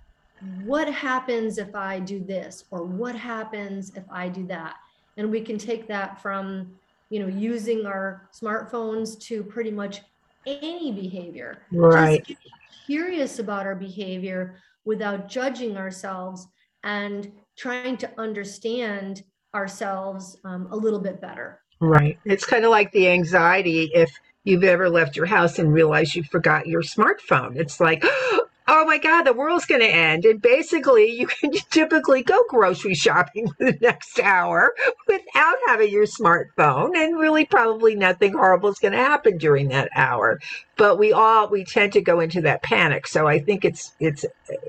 what 0.64 0.90
happens 0.90 1.58
if 1.58 1.74
I 1.74 2.00
do 2.00 2.24
this 2.24 2.64
or 2.70 2.84
what 2.86 3.14
happens 3.14 3.94
if 3.96 4.04
I 4.10 4.30
do 4.30 4.46
that. 4.46 4.76
And 5.18 5.30
we 5.30 5.42
can 5.42 5.58
take 5.58 5.86
that 5.88 6.22
from, 6.22 6.72
you 7.10 7.20
know, 7.20 7.28
using 7.28 7.84
our 7.84 8.30
smartphones 8.32 9.20
to 9.24 9.44
pretty 9.44 9.72
much 9.72 10.00
any 10.46 10.90
behavior. 10.90 11.66
Right. 11.70 12.26
Just 12.26 12.40
curious 12.86 13.40
about 13.40 13.66
our 13.66 13.76
behavior 13.76 14.56
without 14.86 15.28
judging 15.28 15.76
ourselves 15.76 16.46
and 16.82 17.30
trying 17.56 17.96
to 17.98 18.10
understand 18.18 19.22
ourselves 19.54 20.36
um, 20.44 20.68
a 20.70 20.76
little 20.76 20.98
bit 20.98 21.20
better. 21.20 21.60
Right. 21.80 22.18
It's 22.24 22.44
kind 22.44 22.64
of 22.64 22.70
like 22.70 22.92
the 22.92 23.08
anxiety 23.08 23.90
if 23.94 24.10
you've 24.44 24.64
ever 24.64 24.88
left 24.88 25.16
your 25.16 25.26
house 25.26 25.58
and 25.58 25.72
realized 25.72 26.14
you 26.14 26.22
forgot 26.24 26.66
your 26.66 26.82
smartphone. 26.82 27.56
It's 27.56 27.80
like, 27.80 28.04
oh 28.66 28.84
my 28.84 28.98
God, 28.98 29.24
the 29.24 29.32
world's 29.32 29.66
going 29.66 29.80
to 29.80 29.86
end. 29.86 30.24
And 30.24 30.40
basically, 30.40 31.10
you 31.10 31.26
can 31.26 31.52
typically 31.70 32.22
go 32.22 32.42
grocery 32.48 32.94
shopping 32.94 33.48
for 33.58 33.72
the 33.72 33.78
next 33.80 34.18
hour 34.20 34.74
without 35.06 35.56
having 35.66 35.90
your 35.90 36.06
smartphone. 36.06 36.96
And 36.96 37.18
really, 37.18 37.44
probably 37.44 37.94
nothing 37.94 38.32
horrible 38.32 38.70
is 38.70 38.78
going 38.78 38.92
to 38.92 38.98
happen 38.98 39.38
during 39.38 39.68
that 39.68 39.90
hour. 39.94 40.40
But 40.76 40.98
we 40.98 41.12
all, 41.12 41.48
we 41.48 41.64
tend 41.64 41.92
to 41.94 42.00
go 42.00 42.20
into 42.20 42.40
that 42.42 42.62
panic. 42.62 43.06
So 43.06 43.26
I 43.26 43.38
think 43.38 43.64
it's, 43.64 43.92
it's 44.00 44.24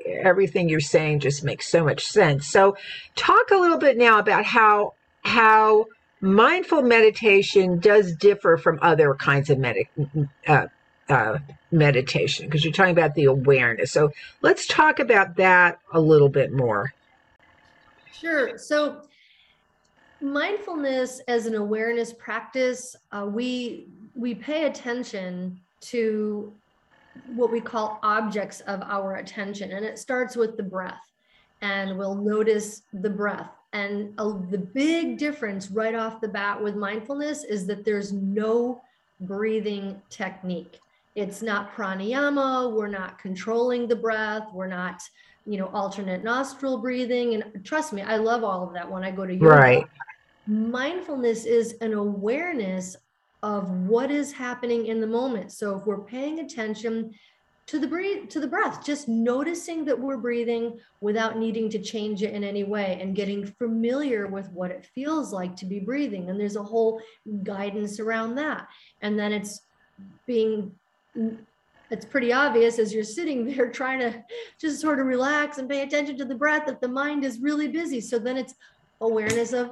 everything 0.07 0.69
you're 0.69 0.79
saying 0.79 1.21
just 1.21 1.43
makes 1.43 1.67
so 1.67 1.83
much 1.83 2.03
sense. 2.05 2.47
So 2.47 2.77
talk 3.15 3.51
a 3.51 3.57
little 3.57 3.77
bit 3.77 3.97
now 3.97 4.19
about 4.19 4.45
how, 4.45 4.93
how, 5.23 5.87
mindful 6.21 6.81
meditation 6.81 7.77
does 7.79 8.15
differ 8.15 8.57
from 8.57 8.79
other 8.81 9.13
kinds 9.13 9.49
of 9.49 9.59
med- 9.59 9.75
uh, 10.47 10.67
uh, 11.09 11.37
meditation 11.71 12.45
because 12.45 12.63
you're 12.63 12.73
talking 12.73 12.91
about 12.91 13.13
the 13.15 13.25
awareness. 13.25 13.91
So 13.91 14.11
let's 14.41 14.65
talk 14.67 14.99
about 14.99 15.35
that 15.37 15.79
a 15.93 15.99
little 15.99 16.29
bit 16.29 16.51
more. 16.51 16.93
Sure. 18.11 18.57
So 18.57 19.01
mindfulness 20.21 21.21
as 21.27 21.45
an 21.45 21.55
awareness 21.55 22.13
practice, 22.13 22.95
uh, 23.11 23.27
we 23.29 23.87
we 24.15 24.33
pay 24.33 24.65
attention 24.65 25.59
to 25.81 26.53
what 27.35 27.51
we 27.51 27.61
call 27.61 27.99
objects 28.01 28.61
of 28.61 28.81
our 28.83 29.15
attention, 29.15 29.71
and 29.71 29.85
it 29.85 29.99
starts 29.99 30.35
with 30.35 30.57
the 30.57 30.63
breath, 30.63 31.11
and 31.61 31.97
we'll 31.97 32.15
notice 32.15 32.81
the 32.93 33.09
breath 33.09 33.51
and 33.75 34.15
the 34.15 34.69
big 34.73 35.17
difference 35.17 35.69
right 35.69 35.95
off 35.95 36.21
the 36.21 36.27
bat 36.29 36.63
with 36.63 36.77
mindfulness 36.77 37.43
is 37.43 37.67
that 37.67 37.83
there's 37.83 38.13
no 38.13 38.81
breathing 39.19 40.01
technique. 40.09 40.79
It's 41.15 41.41
not 41.41 41.73
pranayama. 41.75 42.73
We're 42.73 42.87
not 42.87 43.17
controlling 43.17 43.87
the 43.87 43.95
breath. 43.95 44.47
We're 44.53 44.67
not, 44.67 45.01
you 45.45 45.57
know, 45.57 45.67
alternate 45.67 46.23
nostril 46.23 46.77
breathing. 46.77 47.35
And 47.35 47.65
trust 47.65 47.93
me, 47.93 48.01
I 48.01 48.17
love 48.17 48.43
all 48.43 48.67
of 48.67 48.73
that 48.73 48.89
when 48.89 49.03
I 49.03 49.11
go 49.11 49.25
to 49.25 49.33
yoga. 49.33 49.45
Right. 49.45 49.85
Mindfulness 50.45 51.45
is 51.45 51.75
an 51.81 51.93
awareness 51.93 52.97
of 53.41 53.69
what 53.69 54.11
is 54.11 54.33
happening 54.33 54.87
in 54.87 54.99
the 54.99 55.07
moment. 55.07 55.51
So 55.51 55.77
if 55.77 55.85
we're 55.85 56.03
paying 56.03 56.39
attention 56.39 57.13
to 57.67 57.79
the 57.79 57.87
breathe 57.87 58.29
to 58.29 58.39
the 58.39 58.47
breath 58.47 58.85
just 58.85 59.07
noticing 59.07 59.85
that 59.85 59.99
we're 59.99 60.17
breathing 60.17 60.79
without 61.01 61.37
needing 61.37 61.69
to 61.69 61.81
change 61.81 62.21
it 62.21 62.31
in 62.33 62.43
any 62.43 62.63
way 62.63 62.99
and 63.01 63.15
getting 63.15 63.45
familiar 63.45 64.27
with 64.27 64.49
what 64.51 64.69
it 64.69 64.85
feels 64.93 65.33
like 65.33 65.55
to 65.55 65.65
be 65.65 65.79
breathing 65.79 66.29
and 66.29 66.39
there's 66.39 66.57
a 66.57 66.63
whole 66.63 67.01
guidance 67.43 67.99
around 67.99 68.35
that 68.35 68.67
and 69.01 69.17
then 69.17 69.33
it's 69.33 69.61
being 70.27 70.71
it's 71.91 72.05
pretty 72.05 72.33
obvious 72.33 72.79
as 72.79 72.93
you're 72.93 73.03
sitting 73.03 73.45
there 73.45 73.69
trying 73.71 73.99
to 73.99 74.23
just 74.59 74.81
sort 74.81 74.99
of 74.99 75.05
relax 75.05 75.57
and 75.57 75.69
pay 75.69 75.81
attention 75.81 76.17
to 76.17 76.25
the 76.25 76.35
breath 76.35 76.65
that 76.65 76.81
the 76.81 76.87
mind 76.87 77.23
is 77.23 77.39
really 77.39 77.67
busy 77.67 78.01
so 78.01 78.19
then 78.19 78.37
it's 78.37 78.55
awareness 79.01 79.53
of 79.53 79.71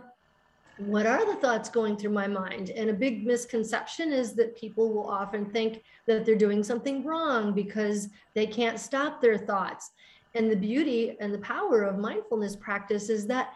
what 0.77 1.06
are 1.06 1.25
the 1.25 1.39
thoughts 1.39 1.69
going 1.69 1.97
through 1.97 2.12
my 2.12 2.27
mind? 2.27 2.71
And 2.71 2.89
a 2.89 2.93
big 2.93 3.25
misconception 3.25 4.12
is 4.12 4.34
that 4.34 4.58
people 4.58 4.91
will 4.91 5.08
often 5.08 5.45
think 5.51 5.84
that 6.08 6.25
they're 6.25 6.36
doing 6.36 6.63
something 6.63 7.03
wrong 7.03 7.53
because 7.53 8.10
they 8.34 8.47
can't 8.47 8.79
stop 8.79 9.21
their 9.21 9.38
thoughts. 9.38 9.91
And 10.34 10.49
the 10.49 10.56
beauty 10.56 11.15
and 11.19 11.32
the 11.32 11.39
power 11.39 11.84
of 11.84 11.99
mindfulness 11.99 12.56
practice 12.56 13.10
is 13.10 13.27
that 13.27 13.53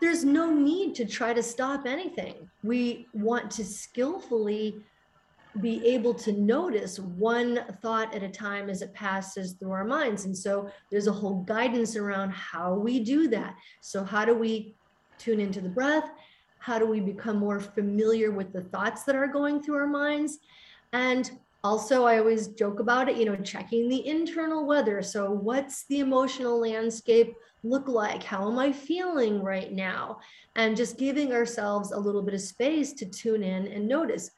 there's 0.00 0.24
no 0.24 0.52
need 0.52 0.94
to 0.96 1.06
try 1.06 1.32
to 1.32 1.42
stop 1.42 1.86
anything. 1.86 2.48
We 2.62 3.06
want 3.14 3.50
to 3.52 3.64
skillfully 3.64 4.82
be 5.60 5.86
able 5.86 6.14
to 6.14 6.32
notice 6.32 6.98
one 6.98 7.60
thought 7.80 8.12
at 8.14 8.22
a 8.22 8.28
time 8.28 8.68
as 8.68 8.82
it 8.82 8.92
passes 8.92 9.52
through 9.52 9.70
our 9.70 9.84
minds. 9.84 10.24
And 10.24 10.36
so 10.36 10.68
there's 10.90 11.06
a 11.06 11.12
whole 11.12 11.42
guidance 11.42 11.96
around 11.96 12.30
how 12.30 12.74
we 12.74 13.00
do 13.00 13.28
that. 13.28 13.54
So, 13.80 14.04
how 14.04 14.24
do 14.24 14.34
we 14.34 14.74
tune 15.18 15.40
into 15.40 15.60
the 15.60 15.68
breath? 15.68 16.10
How 16.58 16.78
do 16.78 16.86
we 16.86 17.00
become 17.00 17.36
more 17.36 17.60
familiar 17.60 18.30
with 18.32 18.52
the 18.52 18.62
thoughts 18.62 19.04
that 19.04 19.14
are 19.14 19.28
going 19.28 19.62
through 19.62 19.76
our 19.76 19.86
minds? 19.86 20.38
And 20.92 21.30
also, 21.62 22.04
I 22.04 22.18
always 22.18 22.48
joke 22.48 22.80
about 22.80 23.08
it, 23.08 23.16
you 23.16 23.24
know, 23.24 23.36
checking 23.36 23.88
the 23.88 24.06
internal 24.06 24.66
weather. 24.66 25.02
So, 25.02 25.30
what's 25.30 25.86
the 25.86 26.00
emotional 26.00 26.58
landscape 26.60 27.34
look 27.62 27.86
like? 27.86 28.22
How 28.22 28.50
am 28.50 28.58
I 28.58 28.72
feeling 28.72 29.42
right 29.42 29.72
now? 29.72 30.18
And 30.56 30.76
just 30.76 30.98
giving 30.98 31.32
ourselves 31.32 31.92
a 31.92 31.98
little 31.98 32.22
bit 32.22 32.34
of 32.34 32.40
space 32.40 32.92
to 32.94 33.06
tune 33.06 33.42
in 33.42 33.68
and 33.68 33.86
notice 33.88 34.30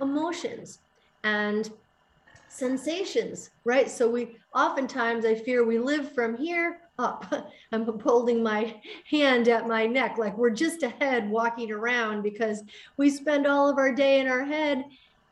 emotions 0.00 0.80
and 1.24 1.70
sensations, 2.48 3.50
right? 3.64 3.90
So 3.90 4.08
we 4.08 4.36
oftentimes 4.54 5.24
I 5.24 5.34
fear 5.34 5.64
we 5.64 5.78
live 5.78 6.12
from 6.12 6.36
here 6.36 6.80
up. 6.98 7.32
I'm 7.72 8.00
holding 8.00 8.42
my 8.42 8.80
hand 9.08 9.48
at 9.48 9.68
my 9.68 9.86
neck 9.86 10.18
like 10.18 10.36
we're 10.36 10.50
just 10.50 10.82
ahead 10.82 11.28
walking 11.28 11.70
around 11.70 12.22
because 12.22 12.62
we 12.96 13.10
spend 13.10 13.46
all 13.46 13.68
of 13.68 13.78
our 13.78 13.94
day 13.94 14.20
in 14.20 14.26
our 14.26 14.44
head 14.44 14.84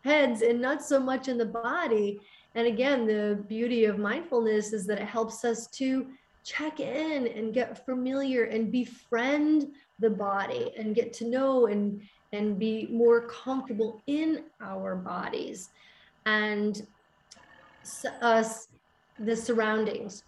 heads 0.04 0.42
and 0.42 0.60
not 0.60 0.84
so 0.84 1.00
much 1.00 1.26
in 1.28 1.36
the 1.36 1.44
body. 1.44 2.20
And 2.54 2.66
again, 2.66 3.06
the 3.06 3.44
beauty 3.48 3.86
of 3.86 3.98
mindfulness 3.98 4.72
is 4.72 4.86
that 4.86 5.00
it 5.00 5.08
helps 5.08 5.44
us 5.44 5.66
to 5.68 6.06
check 6.44 6.78
in 6.78 7.26
and 7.26 7.52
get 7.52 7.84
familiar 7.84 8.44
and 8.44 8.70
befriend 8.70 9.72
the 9.98 10.08
body 10.08 10.72
and 10.78 10.94
get 10.94 11.12
to 11.14 11.28
know 11.28 11.66
and 11.66 12.00
and 12.32 12.58
be 12.58 12.88
more 12.90 13.28
comfortable 13.28 14.02
in 14.06 14.44
our 14.60 14.96
bodies 14.96 15.70
and 16.26 16.86
us 18.20 18.68
the 19.18 19.36
surroundings. 19.36 20.24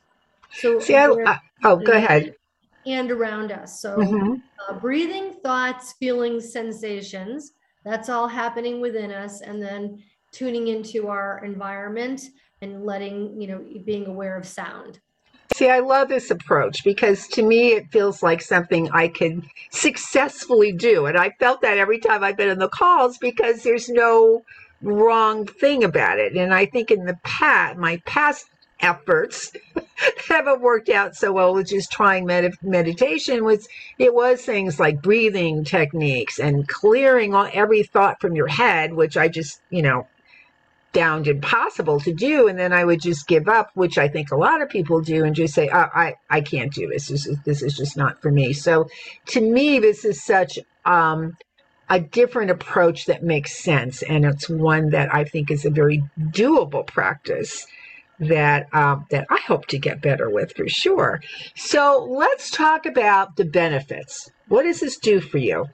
So 0.53 0.79
See, 0.79 0.95
I, 0.95 1.07
I, 1.09 1.39
oh 1.65 1.77
go 1.77 1.93
ahead. 1.93 2.35
and 2.87 3.11
around 3.11 3.53
us. 3.53 3.81
So 3.83 3.99
mm-hmm. 3.99 4.35
uh, 4.69 4.79
breathing 4.79 5.35
thoughts 5.43 5.93
feelings 5.95 6.53
sensations 6.53 7.53
that's 7.85 8.09
all 8.09 8.29
happening 8.29 8.81
within 8.81 9.11
us 9.11 9.41
and 9.41 9.63
then 9.63 10.03
tuning 10.31 10.69
into 10.69 11.09
our 11.09 11.45
environment 11.45 12.21
and 12.61 12.85
letting 12.85 13.41
you 13.41 13.49
know 13.49 13.65
being 13.85 14.07
aware 14.07 14.37
of 14.37 14.47
sound 14.47 15.01
See, 15.59 15.69
I 15.69 15.81
love 15.81 16.09
this 16.09 16.31
approach 16.31 16.85
because 16.85 17.27
to 17.31 17.43
me 17.43 17.73
it 17.73 17.91
feels 17.91 18.23
like 18.23 18.41
something 18.41 18.89
I 18.93 19.09
can 19.09 19.43
successfully 19.73 20.71
do. 20.71 21.07
And 21.07 21.19
I 21.19 21.31
felt 21.41 21.63
that 21.63 21.79
every 21.79 21.99
time 21.99 22.23
I've 22.23 22.37
been 22.37 22.49
in 22.49 22.61
the 22.61 22.69
calls 22.69 23.19
because 23.19 23.65
there's 23.65 23.89
no 23.89 24.45
wrong 24.83 25.47
thing 25.47 25.83
about 25.83 26.21
it. 26.21 26.37
And 26.37 26.55
I 26.55 26.67
think 26.67 26.93
in 26.93 27.07
the 27.07 27.19
past, 27.25 27.77
my 27.77 28.01
past 28.07 28.47
efforts 28.79 29.51
haven't 30.29 30.61
worked 30.61 30.91
out 30.91 31.17
so 31.17 31.33
well 31.33 31.53
with 31.53 31.67
just 31.67 31.91
trying 31.91 32.25
med- 32.25 32.55
meditation 32.63 33.45
was 33.45 33.67
it 33.99 34.15
was 34.15 34.41
things 34.41 34.79
like 34.79 35.03
breathing 35.03 35.65
techniques 35.65 36.39
and 36.39 36.69
clearing 36.69 37.35
all 37.35 37.49
every 37.53 37.83
thought 37.83 38.21
from 38.21 38.37
your 38.37 38.47
head 38.47 38.95
which 38.95 39.17
i 39.17 39.27
just 39.27 39.61
you 39.71 39.83
know 39.83 40.07
found 40.95 41.29
impossible 41.29 42.01
to 42.01 42.15
do 42.15 42.49
and 42.49 42.59
then 42.59 42.73
i 42.73 42.83
would 42.83 43.01
just 43.01 43.29
give 43.29 43.47
up 43.47 43.71
which 43.75 43.99
i 43.99 44.09
think 44.09 44.31
a 44.31 44.37
lot 44.37 44.63
of 44.63 44.69
people 44.71 45.01
do 45.01 45.23
and 45.25 45.35
just 45.37 45.55
say 45.55 45.69
oh, 45.69 45.89
i 45.95 46.15
i 46.31 46.41
can't 46.41 46.73
do 46.73 46.89
this. 46.89 47.09
This 47.09 47.27
is 47.27 47.39
this 47.45 47.63
is 47.63 47.77
just 47.77 47.97
not 47.97 48.21
for 48.23 48.31
me. 48.31 48.53
So 48.53 48.89
to 49.27 49.41
me 49.41 49.79
this 49.79 50.05
is 50.05 50.25
such 50.25 50.59
um, 50.85 51.37
a 51.91 52.01
different 52.01 52.51
approach 52.51 53.07
that 53.07 53.23
makes 53.23 53.59
sense 53.59 54.03
and 54.03 54.25
it's 54.25 54.49
one 54.49 54.91
that 54.91 55.15
i 55.15 55.25
think 55.25 55.51
is 55.51 55.65
a 55.65 55.71
very 55.71 56.03
doable 56.31 56.87
practice 56.87 57.67
that 58.21 58.67
um, 58.75 59.07
that 59.11 59.27
i 59.31 59.39
hope 59.47 59.67
to 59.67 59.79
get 59.79 60.01
better 60.03 60.29
with 60.31 60.53
for 60.57 60.69
sure. 60.69 61.21
So 61.55 62.07
let's 62.11 62.51
talk 62.51 62.87
about 62.87 63.37
the 63.37 63.45
benefits. 63.45 64.31
What 64.49 64.65
does 64.65 64.81
this 64.81 64.99
do 64.99 65.21
for 65.21 65.39
you? 65.39 65.67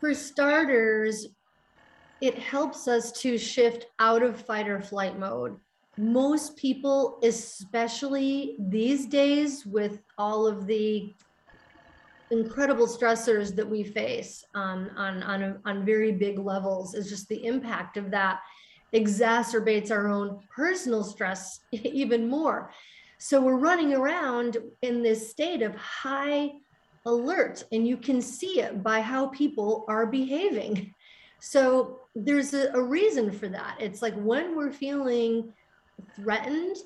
For 0.00 0.14
starters 0.14 1.26
it 2.20 2.38
helps 2.38 2.86
us 2.86 3.12
to 3.22 3.38
shift 3.38 3.86
out 3.98 4.22
of 4.22 4.44
fight 4.44 4.68
or 4.68 4.80
flight 4.80 5.18
mode. 5.18 5.56
Most 5.96 6.56
people, 6.56 7.18
especially 7.22 8.56
these 8.58 9.06
days 9.06 9.66
with 9.66 10.02
all 10.18 10.46
of 10.46 10.66
the 10.66 11.12
incredible 12.30 12.86
stressors 12.86 13.54
that 13.56 13.68
we 13.68 13.82
face 13.82 14.44
um, 14.54 14.90
on, 14.96 15.22
on, 15.22 15.60
on 15.64 15.84
very 15.84 16.12
big 16.12 16.38
levels, 16.38 16.94
is 16.94 17.08
just 17.08 17.28
the 17.28 17.44
impact 17.44 17.96
of 17.96 18.10
that 18.10 18.40
exacerbates 18.94 19.90
our 19.90 20.08
own 20.08 20.40
personal 20.54 21.04
stress 21.04 21.60
even 21.72 22.28
more. 22.28 22.70
So 23.18 23.40
we're 23.40 23.58
running 23.58 23.92
around 23.94 24.56
in 24.82 25.02
this 25.02 25.30
state 25.30 25.62
of 25.62 25.74
high 25.74 26.52
alert, 27.06 27.64
and 27.72 27.86
you 27.86 27.96
can 27.96 28.20
see 28.22 28.60
it 28.60 28.82
by 28.82 29.00
how 29.00 29.26
people 29.28 29.84
are 29.88 30.06
behaving. 30.06 30.94
So 31.40 32.00
there's 32.14 32.54
a, 32.54 32.70
a 32.72 32.82
reason 32.82 33.32
for 33.32 33.48
that. 33.48 33.76
It's 33.80 34.02
like 34.02 34.14
when 34.14 34.56
we're 34.56 34.72
feeling 34.72 35.52
threatened 36.16 36.76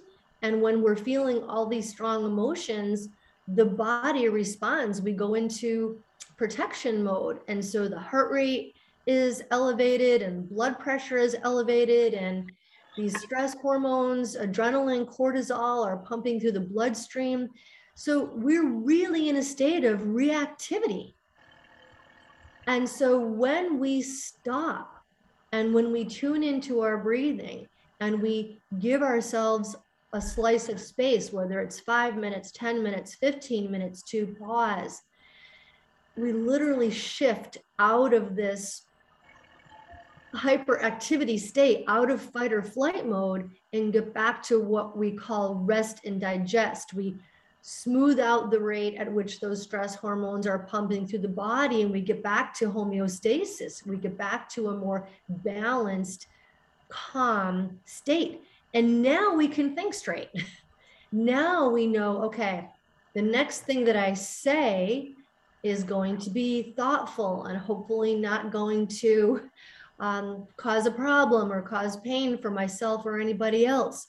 and 0.43 0.61
when 0.61 0.83
we're 0.83 0.97
feeling 0.97 1.43
all 1.45 1.67
these 1.67 1.89
strong 1.89 2.25
emotions, 2.25 3.09
the 3.49 3.65
body 3.65 4.29
responds. 4.29 5.03
We 5.03 5.13
go 5.13 5.35
into 5.35 5.99
protection 6.37 7.03
mode. 7.03 7.41
And 7.49 7.65
so 7.65 7.89
the 7.89 7.99
heart 7.99 8.31
rate 8.31 8.75
is 9.07 9.43
elevated 9.51 10.23
and 10.23 10.49
blood 10.49 10.79
pressure 10.79 11.19
is 11.19 11.37
elevated 11.43 12.15
and 12.15 12.51
these 12.97 13.21
stress 13.21 13.55
hormones, 13.61 14.37
adrenaline, 14.37 15.05
cortisol 15.05 15.85
are 15.85 15.97
pumping 15.97 16.39
through 16.39 16.53
the 16.53 16.61
bloodstream. 16.61 17.49
So 17.97 18.31
we're 18.35 18.69
really 18.69 19.29
in 19.29 19.37
a 19.37 19.43
state 19.43 19.85
of 19.85 20.01
reactivity. 20.01 21.15
And 22.67 22.89
so 22.89 23.19
when 23.19 23.79
we 23.79 24.03
stop 24.03 25.05
and 25.53 25.75
when 25.75 25.93
we 25.93 26.05
tune 26.05 26.43
into 26.43 26.81
our 26.81 26.99
breathing 26.99 27.67
and 28.01 28.21
we 28.21 28.61
give 28.81 29.03
ourselves 29.03 29.77
a 30.13 30.21
slice 30.21 30.69
of 30.69 30.81
space, 30.81 31.33
whether 31.33 31.61
it's 31.61 31.81
five 31.81 32.17
minutes, 32.17 32.53
10 32.53 32.83
minutes, 32.83 33.17
15 33.17 33.71
minutes 33.71 34.03
to 34.05 34.35
pause, 34.41 35.03
we 36.17 36.33
literally 36.33 36.91
shift 36.91 37.59
out 37.79 38.15
of 38.15 38.37
this 38.37 38.83
hyperactivity 40.35 41.39
state, 41.39 41.85
out 41.89 42.11
of 42.11 42.21
fight 42.21 42.53
or 42.53 42.63
flight 42.63 43.07
mode, 43.07 43.51
and 43.73 43.93
get 43.93 44.13
back 44.15 44.43
to 44.43 44.61
what 44.61 44.97
we 44.97 45.13
call 45.13 45.57
rest 45.57 46.01
and 46.05 46.21
digest. 46.21 46.95
We 46.95 47.17
smooth 47.67 48.21
out 48.21 48.51
the 48.51 48.61
rate 48.61 48.95
at 48.97 49.11
which 49.11 49.41
those 49.41 49.63
stress 49.63 49.95
hormones 49.95 50.47
are 50.47 50.59
pumping 50.59 51.07
through 51.07 51.21
the 51.21 51.29
body 51.29 51.81
and 51.81 51.91
we 51.91 52.03
get 52.03 52.23
back 52.23 52.53
to 52.53 52.71
homeostasis. 52.71 53.87
We 53.87 53.97
get 53.97 54.19
back 54.19 54.51
to 54.51 54.69
a 54.69 54.77
more 54.77 55.09
balanced 55.29 56.27
calm 56.91 57.81
state. 57.87 58.43
And 58.75 59.01
now 59.01 59.35
we 59.35 59.49
can 59.49 59.75
think 59.75 59.95
straight. 59.95 60.29
Now 61.13 61.69
we 61.69 61.87
know 61.87 62.25
okay 62.25 62.69
the 63.15 63.23
next 63.23 63.61
thing 63.61 63.85
that 63.85 63.95
i 63.95 64.13
say 64.13 65.15
is 65.63 65.85
going 65.85 66.19
to 66.19 66.31
be 66.31 66.75
thoughtful 66.77 67.45
and 67.45 67.57
hopefully 67.57 68.17
not 68.17 68.51
going 68.51 68.89
to 68.89 69.49
um, 70.01 70.49
cause 70.57 70.87
a 70.87 70.91
problem 70.91 71.53
or 71.53 71.63
cause 71.63 71.99
pain 71.99 72.37
for 72.37 72.51
myself 72.51 73.07
or 73.07 73.21
anybody 73.21 73.65
else. 73.65 74.09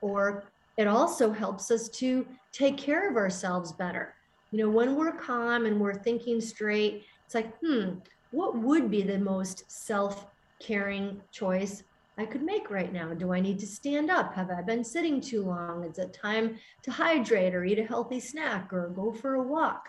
Or 0.00 0.44
it 0.76 0.86
also 0.86 1.32
helps 1.32 1.70
us 1.70 1.88
to 2.00 2.26
take 2.54 2.78
care 2.78 3.10
of 3.10 3.16
ourselves 3.16 3.72
better. 3.72 4.14
You 4.52 4.58
know, 4.58 4.70
when 4.70 4.94
we're 4.94 5.12
calm 5.12 5.66
and 5.66 5.80
we're 5.80 5.94
thinking 5.94 6.40
straight, 6.40 7.04
it's 7.26 7.34
like, 7.34 7.58
hmm, 7.58 7.94
what 8.30 8.56
would 8.56 8.90
be 8.90 9.02
the 9.02 9.18
most 9.18 9.70
self 9.70 10.26
caring 10.60 11.20
choice 11.32 11.82
I 12.16 12.24
could 12.24 12.42
make 12.42 12.70
right 12.70 12.92
now? 12.92 13.12
Do 13.12 13.32
I 13.32 13.40
need 13.40 13.58
to 13.58 13.66
stand 13.66 14.10
up? 14.10 14.34
Have 14.34 14.50
I 14.50 14.62
been 14.62 14.84
sitting 14.84 15.20
too 15.20 15.42
long? 15.42 15.84
Is 15.84 15.98
it 15.98 16.12
time 16.12 16.56
to 16.82 16.92
hydrate 16.92 17.54
or 17.54 17.64
eat 17.64 17.80
a 17.80 17.84
healthy 17.84 18.20
snack 18.20 18.72
or 18.72 18.90
go 18.90 19.12
for 19.12 19.34
a 19.34 19.42
walk? 19.42 19.88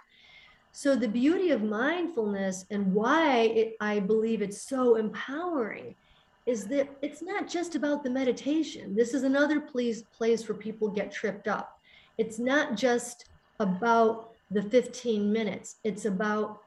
So, 0.71 0.95
the 0.95 1.07
beauty 1.07 1.51
of 1.51 1.61
mindfulness 1.61 2.65
and 2.71 2.93
why 2.93 3.41
it, 3.41 3.75
I 3.79 3.99
believe 3.99 4.41
it's 4.41 4.67
so 4.67 4.95
empowering 4.95 5.95
is 6.45 6.65
that 6.67 6.89
it's 7.01 7.21
not 7.21 7.47
just 7.47 7.75
about 7.75 8.03
the 8.03 8.09
meditation. 8.09 8.95
This 8.95 9.13
is 9.13 9.23
another 9.23 9.61
place, 9.61 10.01
place 10.01 10.47
where 10.49 10.57
people 10.57 10.89
get 10.89 11.11
tripped 11.11 11.47
up. 11.47 11.74
It's 12.17 12.39
not 12.39 12.75
just 12.75 13.25
about 13.59 14.31
the 14.51 14.61
15 14.61 15.31
minutes. 15.31 15.77
It's 15.83 16.05
about 16.05 16.61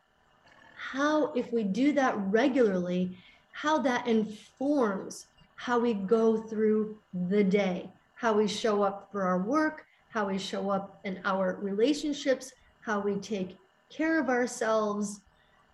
how, 0.76 1.32
if 1.32 1.52
we 1.52 1.64
do 1.64 1.92
that 1.92 2.16
regularly, 2.30 3.16
how 3.52 3.78
that 3.78 4.06
informs 4.06 5.26
how 5.56 5.78
we 5.78 5.92
go 5.92 6.36
through 6.36 6.96
the 7.28 7.42
day, 7.42 7.90
how 8.14 8.32
we 8.32 8.46
show 8.46 8.82
up 8.82 9.08
for 9.10 9.22
our 9.22 9.38
work, 9.38 9.84
how 10.10 10.26
we 10.28 10.38
show 10.38 10.70
up 10.70 11.00
in 11.04 11.20
our 11.24 11.58
relationships, 11.60 12.52
how 12.80 13.00
we 13.00 13.16
take 13.16 13.56
care 13.90 14.20
of 14.20 14.28
ourselves. 14.28 15.20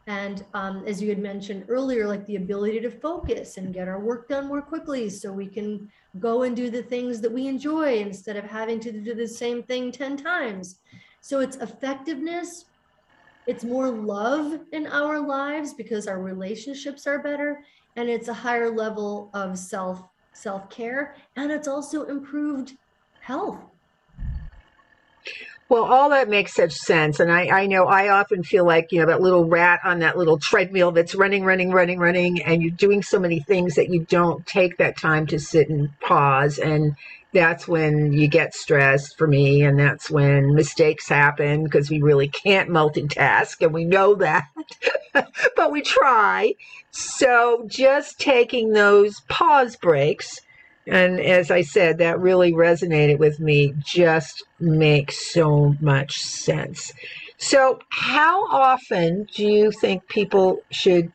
And 0.06 0.44
um, 0.52 0.84
as 0.86 1.00
you 1.00 1.08
had 1.08 1.18
mentioned 1.18 1.64
earlier, 1.68 2.06
like 2.06 2.26
the 2.26 2.36
ability 2.36 2.80
to 2.80 2.90
focus 2.90 3.56
and 3.56 3.72
get 3.72 3.88
our 3.88 4.00
work 4.00 4.28
done 4.28 4.46
more 4.46 4.60
quickly 4.60 5.08
so 5.08 5.32
we 5.32 5.46
can 5.46 5.90
go 6.18 6.42
and 6.42 6.54
do 6.54 6.68
the 6.68 6.82
things 6.82 7.20
that 7.22 7.32
we 7.32 7.46
enjoy 7.46 7.98
instead 7.98 8.36
of 8.36 8.44
having 8.44 8.80
to 8.80 8.92
do 8.92 9.14
the 9.14 9.26
same 9.26 9.62
thing 9.62 9.90
10 9.90 10.18
times. 10.18 10.80
So 11.22 11.40
it's 11.40 11.56
effectiveness, 11.56 12.66
it's 13.46 13.64
more 13.64 13.88
love 13.88 14.60
in 14.72 14.86
our 14.86 15.20
lives 15.20 15.72
because 15.72 16.06
our 16.06 16.20
relationships 16.20 17.06
are 17.06 17.22
better 17.22 17.64
and 17.96 18.08
it's 18.10 18.28
a 18.28 18.34
higher 18.34 18.70
level 18.70 19.30
of 19.34 19.58
self 19.58 20.02
self-care 20.36 21.14
and 21.36 21.52
it's 21.52 21.68
also 21.68 22.06
improved 22.06 22.72
health 23.20 23.73
well, 25.68 25.84
all 25.84 26.10
that 26.10 26.28
makes 26.28 26.54
such 26.54 26.72
sense. 26.72 27.20
And 27.20 27.32
I, 27.32 27.46
I 27.48 27.66
know 27.66 27.84
I 27.86 28.08
often 28.08 28.42
feel 28.42 28.66
like, 28.66 28.92
you 28.92 29.00
know, 29.00 29.06
that 29.06 29.22
little 29.22 29.48
rat 29.48 29.80
on 29.84 30.00
that 30.00 30.16
little 30.16 30.38
treadmill 30.38 30.92
that's 30.92 31.14
running, 31.14 31.44
running, 31.44 31.70
running, 31.70 31.98
running, 31.98 32.42
and 32.42 32.62
you're 32.62 32.70
doing 32.70 33.02
so 33.02 33.18
many 33.18 33.40
things 33.40 33.76
that 33.76 33.88
you 33.88 34.04
don't 34.04 34.44
take 34.46 34.76
that 34.76 34.98
time 34.98 35.26
to 35.28 35.38
sit 35.38 35.70
and 35.70 35.88
pause. 36.00 36.58
And 36.58 36.94
that's 37.32 37.66
when 37.66 38.12
you 38.12 38.28
get 38.28 38.54
stressed 38.54 39.16
for 39.16 39.26
me. 39.26 39.62
And 39.62 39.78
that's 39.78 40.10
when 40.10 40.54
mistakes 40.54 41.08
happen 41.08 41.64
because 41.64 41.90
we 41.90 42.02
really 42.02 42.28
can't 42.28 42.68
multitask. 42.68 43.62
And 43.62 43.72
we 43.72 43.86
know 43.86 44.14
that, 44.16 44.44
but 45.56 45.72
we 45.72 45.80
try. 45.80 46.52
So 46.90 47.64
just 47.66 48.20
taking 48.20 48.72
those 48.72 49.14
pause 49.28 49.76
breaks 49.76 50.38
and 50.86 51.20
as 51.20 51.50
I 51.50 51.62
said, 51.62 51.98
that 51.98 52.20
really 52.20 52.52
resonated 52.52 53.18
with 53.18 53.40
me, 53.40 53.74
just 53.84 54.44
makes 54.60 55.32
so 55.32 55.74
much 55.80 56.18
sense. 56.20 56.92
So, 57.38 57.78
how 57.90 58.46
often 58.46 59.26
do 59.34 59.46
you 59.46 59.70
think 59.70 60.06
people 60.08 60.60
should 60.70 61.10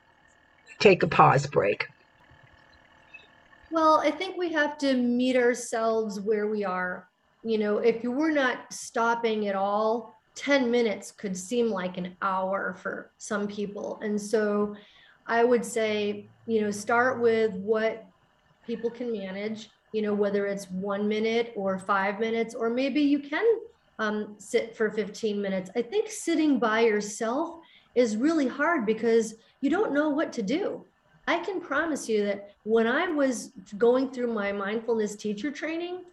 take 0.80 1.04
a 1.04 1.08
pause 1.08 1.46
break? 1.46 1.86
Well, 3.72 4.02
I 4.04 4.10
think 4.10 4.38
we 4.38 4.52
have 4.54 4.78
to 4.80 4.96
meet 4.96 5.36
ourselves 5.36 6.20
where 6.20 6.48
we 6.48 6.64
are. 6.64 7.08
You 7.44 7.60
know, 7.60 7.78
if 7.78 8.04
you 8.04 8.12
were 8.12 8.32
not 8.32 8.74
stopping 8.74 9.48
at 9.48 9.56
all, 9.56 10.16
10 10.36 10.72
minutes 10.72 11.12
could 11.12 11.38
seem 11.38 11.70
like 11.70 11.98
an 11.98 12.16
hour 12.22 12.76
for 12.82 13.12
some 13.18 13.48
people. 13.48 14.00
And 14.02 14.20
so 14.20 14.76
I 15.28 15.44
would 15.44 15.64
say, 15.64 16.28
you 16.48 16.62
know, 16.62 16.72
start 16.72 17.22
with 17.22 17.54
what 17.54 18.09
people 18.70 18.92
can 18.92 19.12
manage, 19.12 19.72
you 19.94 20.04
know, 20.04 20.14
whether 20.14 20.46
it's 20.46 20.70
one 20.70 21.08
minute 21.08 21.52
or 21.56 21.80
five 21.80 22.20
minutes, 22.20 22.54
or 22.54 22.70
maybe 22.70 23.02
you 23.02 23.18
can 23.18 23.44
um, 23.98 24.36
sit 24.38 24.78
for 24.78 24.92
15 24.92 25.42
minutes. 25.42 25.72
I 25.76 25.82
think 25.82 26.08
sitting 26.08 26.60
by 26.60 26.82
yourself 26.82 27.62
is 27.96 28.16
really 28.16 28.48
hard 28.48 28.86
because 28.86 29.34
you 29.62 29.72
don't 29.72 29.92
know 29.92 30.10
what 30.10 30.32
to 30.34 30.44
do. 30.44 30.86
I 31.28 31.40
can 31.40 31.60
promise 31.60 32.08
you 32.08 32.24
that 32.26 32.52
when 32.64 32.86
I 32.86 33.08
was 33.08 33.54
going 33.80 34.12
through 34.12 34.32
my 34.34 34.52
mindfulness 34.52 35.16
teacher 35.16 35.50
training, 35.50 36.04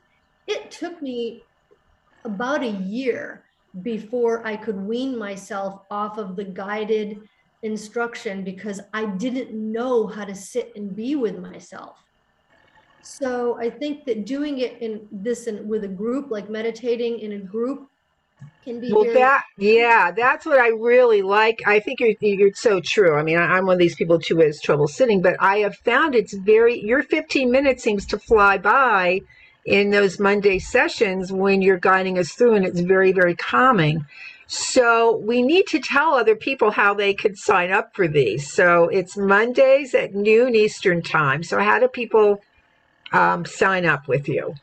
it 0.46 0.70
took 0.70 1.02
me 1.02 1.42
about 2.24 2.62
a 2.62 2.70
year 2.70 3.44
before 3.82 4.46
I 4.46 4.56
could 4.56 4.80
wean 4.80 5.18
myself 5.18 5.82
off 5.90 6.16
of 6.16 6.36
the 6.36 6.44
guided 6.44 7.20
instruction 7.62 8.44
because 8.44 8.80
I 8.94 9.04
didn't 9.04 9.52
know 9.52 10.06
how 10.06 10.24
to 10.24 10.34
sit 10.34 10.72
and 10.74 10.96
be 10.96 11.16
with 11.16 11.38
myself. 11.38 12.05
So 13.06 13.56
I 13.58 13.70
think 13.70 14.04
that 14.06 14.26
doing 14.26 14.58
it 14.58 14.82
in 14.82 15.06
this 15.12 15.46
and 15.46 15.68
with 15.68 15.84
a 15.84 15.88
group, 15.88 16.32
like 16.32 16.50
meditating 16.50 17.20
in 17.20 17.32
a 17.32 17.38
group, 17.38 17.88
can 18.64 18.80
be 18.80 18.92
well 18.92 19.04
very- 19.04 19.14
that 19.14 19.44
yeah 19.58 20.10
that's 20.10 20.44
what 20.44 20.58
i 20.58 20.68
really 20.68 21.22
like. 21.22 21.62
I 21.66 21.78
think 21.78 22.00
you're, 22.00 22.14
you're 22.20 22.52
so 22.52 22.80
true. 22.80 23.14
I 23.14 23.22
mean 23.22 23.38
I, 23.38 23.58
am 23.58 23.66
one 23.66 23.74
of 23.74 23.78
these 23.78 23.94
people 23.94 24.18
too 24.18 24.36
who 24.36 24.42
has 24.42 24.60
trouble 24.60 24.88
sitting 24.88 25.22
but 25.22 25.36
i 25.38 25.58
have 25.58 25.76
found 25.76 26.14
it's 26.14 26.34
very 26.34 26.80
your 26.80 27.02
15 27.02 27.50
minutes 27.50 27.82
seems 27.84 28.04
to 28.06 28.18
fly 28.18 28.58
by 28.58 29.20
in 29.64 29.90
those 29.90 30.18
monday 30.18 30.58
sessions 30.58 31.32
when 31.32 31.62
you're 31.62 31.78
guiding 31.78 32.18
us 32.18 32.32
through 32.32 32.54
and 32.54 32.66
it's 32.66 32.80
very 32.80 33.12
very 33.12 33.36
calming. 33.36 34.04
So 34.48 35.16
we 35.16 35.42
need 35.42 35.66
to 35.68 35.80
tell 35.80 36.14
other 36.14 36.36
people 36.36 36.70
how 36.70 36.92
they 36.94 37.14
could 37.14 37.36
sign 37.36 37.72
up 37.72 37.94
for 37.94 38.06
these. 38.06 38.52
So 38.52 38.88
it's 38.88 39.16
mondays 39.16 39.92
at 39.94 40.14
noon 40.14 40.54
eastern 40.54 41.02
time. 41.02 41.42
So 41.42 41.58
how 41.58 41.80
do 41.80 41.88
people 41.88 42.40
um, 43.12 43.44
sign 43.44 43.86
up 43.86 44.08
with 44.08 44.28
you? 44.28 44.54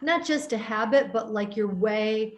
not 0.02 0.26
just 0.26 0.52
a 0.52 0.58
habit 0.58 1.14
but 1.14 1.32
like 1.32 1.56
your 1.56 1.68
way 1.68 2.34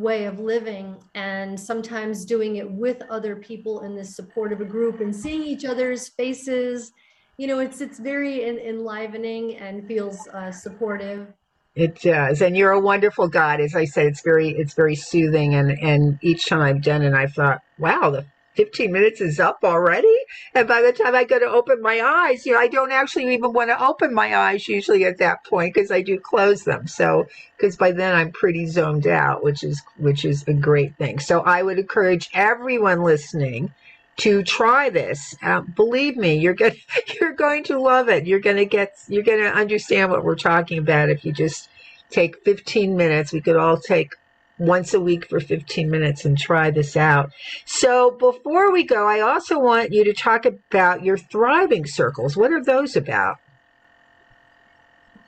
way 0.00 0.24
of 0.24 0.40
living 0.40 0.96
and 1.14 1.60
sometimes 1.60 2.24
doing 2.24 2.56
it 2.56 2.70
with 2.70 3.02
other 3.10 3.36
people 3.36 3.82
in 3.82 3.94
this 3.94 4.16
support 4.16 4.52
of 4.52 4.60
a 4.60 4.64
group 4.64 5.00
and 5.00 5.14
seeing 5.14 5.42
each 5.42 5.66
other's 5.66 6.08
faces. 6.08 6.92
You 7.36 7.46
know 7.46 7.58
it's 7.58 7.80
it's 7.80 7.98
very 7.98 8.44
en- 8.44 8.58
enlivening 8.58 9.56
and 9.56 9.86
feels 9.86 10.26
uh, 10.28 10.50
supportive 10.50 11.32
it 11.74 12.00
does, 12.00 12.42
and 12.42 12.56
you're 12.56 12.72
a 12.72 12.80
wonderful 12.80 13.28
God. 13.28 13.60
As 13.60 13.74
I 13.74 13.84
said, 13.84 14.06
it's 14.06 14.22
very 14.22 14.50
it's 14.50 14.74
very 14.74 14.96
soothing, 14.96 15.54
and 15.54 15.70
and 15.70 16.18
each 16.22 16.46
time 16.46 16.60
I've 16.60 16.82
done 16.82 17.02
it, 17.02 17.14
I've 17.14 17.32
thought, 17.32 17.62
wow, 17.78 18.10
the 18.10 18.26
15 18.54 18.90
minutes 18.90 19.20
is 19.20 19.38
up 19.38 19.60
already. 19.62 20.14
And 20.54 20.66
by 20.66 20.82
the 20.82 20.92
time 20.92 21.14
I 21.14 21.24
go 21.24 21.38
to 21.38 21.46
open 21.46 21.80
my 21.80 22.00
eyes, 22.00 22.44
you 22.44 22.52
know, 22.52 22.58
I 22.58 22.66
don't 22.66 22.92
actually 22.92 23.32
even 23.32 23.52
want 23.52 23.70
to 23.70 23.82
open 23.82 24.12
my 24.12 24.36
eyes 24.36 24.68
usually 24.68 25.04
at 25.04 25.18
that 25.18 25.44
point 25.44 25.72
because 25.72 25.90
I 25.90 26.02
do 26.02 26.18
close 26.18 26.64
them. 26.64 26.86
So 26.86 27.26
because 27.56 27.76
by 27.76 27.92
then 27.92 28.14
I'm 28.14 28.32
pretty 28.32 28.66
zoned 28.66 29.06
out, 29.06 29.44
which 29.44 29.62
is 29.62 29.82
which 29.96 30.24
is 30.24 30.44
a 30.48 30.52
great 30.52 30.96
thing. 30.96 31.20
So 31.20 31.40
I 31.40 31.62
would 31.62 31.78
encourage 31.78 32.28
everyone 32.34 33.02
listening 33.02 33.72
to 34.20 34.42
try 34.42 34.90
this. 34.90 35.34
Uh, 35.42 35.62
believe 35.62 36.16
me, 36.16 36.36
you're 36.36 36.54
going 36.54 36.76
you're 37.20 37.32
going 37.32 37.64
to 37.64 37.78
love 37.78 38.08
it. 38.08 38.26
You're 38.26 38.40
going 38.40 38.56
to 38.56 38.66
get 38.66 38.94
you're 39.08 39.24
going 39.24 39.42
to 39.42 39.50
understand 39.50 40.10
what 40.10 40.24
we're 40.24 40.36
talking 40.36 40.78
about 40.78 41.10
if 41.10 41.24
you 41.24 41.32
just 41.32 41.68
take 42.10 42.42
15 42.44 42.96
minutes. 42.96 43.32
We 43.32 43.40
could 43.40 43.56
all 43.56 43.78
take 43.78 44.14
once 44.58 44.92
a 44.92 45.00
week 45.00 45.26
for 45.26 45.40
15 45.40 45.90
minutes 45.90 46.26
and 46.26 46.36
try 46.36 46.70
this 46.70 46.96
out. 46.96 47.30
So 47.64 48.10
before 48.10 48.70
we 48.72 48.84
go, 48.84 49.08
I 49.08 49.20
also 49.20 49.58
want 49.58 49.92
you 49.92 50.04
to 50.04 50.12
talk 50.12 50.44
about 50.44 51.02
your 51.02 51.16
thriving 51.16 51.86
circles. 51.86 52.36
What 52.36 52.52
are 52.52 52.62
those 52.62 52.94
about? 52.94 53.38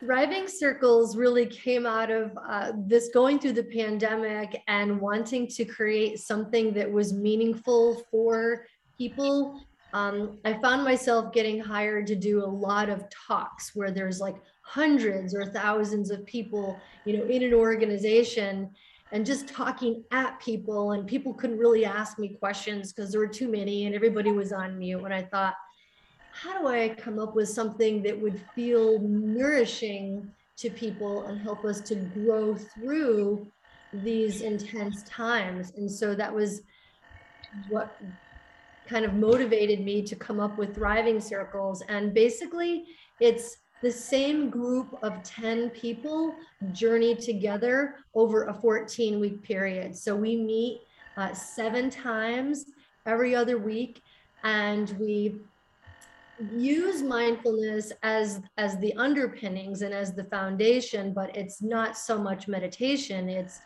Thriving 0.05 0.49
Circles 0.49 1.17
really 1.17 1.47
came 1.47 1.87
out 1.87 2.11
of 2.11 2.37
uh, 2.37 2.73
this 2.77 3.09
going 3.15 3.39
through 3.39 3.53
the 3.53 3.63
pandemic 3.63 4.61
and 4.67 5.01
wanting 5.01 5.47
to 5.51 5.65
create 5.65 6.19
something 6.19 6.73
that 6.75 6.91
was 6.91 7.13
meaningful 7.13 8.03
for 8.11 8.67
people, 8.99 9.61
um, 9.93 10.39
I 10.45 10.55
found 10.55 10.85
myself 10.85 11.33
getting 11.33 11.61
hired 11.61 12.07
to 12.09 12.17
do 12.17 12.45
a 12.45 12.47
lot 12.47 12.89
of 12.89 13.05
talks 13.11 13.75
where 13.75 13.91
there's 13.91 14.21
like 14.21 14.37
hundreds 14.63 15.35
or 15.35 15.47
thousands 15.47 16.11
of 16.11 16.25
people, 16.25 16.79
you 17.05 17.19
know, 17.19 17.25
in 17.25 17.43
an 17.43 17.53
organization 17.53 18.71
and 19.13 19.27
just 19.27 19.47
talking 19.47 20.03
at 20.11 20.41
people 20.41 20.93
and 20.93 21.07
people 21.07 21.35
couldn't 21.35 21.59
really 21.59 21.85
ask 21.85 22.19
me 22.19 22.31
questions 22.41 22.93
because 22.93 23.13
there 23.13 23.21
were 23.21 23.27
too 23.27 23.49
many 23.49 23.85
and 23.85 23.95
everybody 23.95 24.33
was 24.33 24.53
on 24.53 24.79
mute. 24.79 25.05
And 25.05 25.13
I 25.13 25.23
thought, 25.23 25.55
how 26.33 26.59
do 26.59 26.67
I 26.67 26.89
come 26.89 27.19
up 27.19 27.35
with 27.35 27.51
something 27.51 28.03
that 28.05 28.19
would 28.19 28.41
feel 28.55 28.99
nourishing 29.01 30.31
to 30.57 30.71
people 30.71 31.25
and 31.27 31.39
help 31.39 31.65
us 31.67 31.81
to 31.83 31.95
grow 31.95 32.55
through 32.55 33.47
these 33.93 34.41
intense 34.41 35.03
times? 35.03 35.73
And 35.77 35.91
so 35.91 36.15
that 36.15 36.35
was 36.35 36.63
what 37.69 37.95
kind 38.93 39.07
of 39.07 39.15
motivated 39.15 39.81
me 39.81 40.03
to 40.03 40.15
come 40.15 40.39
up 40.39 40.59
with 40.59 40.75
thriving 40.75 41.19
circles. 41.19 41.83
And 41.89 42.13
basically 42.13 42.85
it's 43.21 43.57
the 43.83 43.91
same 43.91 44.51
group 44.51 44.99
of 45.03 45.23
10 45.23 45.71
people 45.71 46.35
journey 46.73 47.17
together 47.17 47.97
over 48.15 48.45
a 48.45 48.55
14 48.55 49.19
week 49.19 49.43
period. 49.43 49.97
So 49.97 50.15
we 50.15 50.37
meet 50.37 50.83
uh, 51.17 51.33
seven 51.33 51.89
times 51.89 52.67
every 53.07 53.35
other 53.35 53.57
week 53.57 54.03
and 54.45 54.95
we 55.01 55.41
use 56.55 57.03
mindfulness 57.03 57.93
as 58.03 58.41
as 58.57 58.77
the 58.79 58.93
underpinnings 58.95 59.83
and 59.83 59.95
as 59.95 60.13
the 60.13 60.25
foundation 60.25 61.13
but 61.13 61.37
it's 61.37 61.63
not 61.63 61.97
so 61.97 62.19
much 62.19 62.49
meditation. 62.49 63.29
It's 63.29 63.61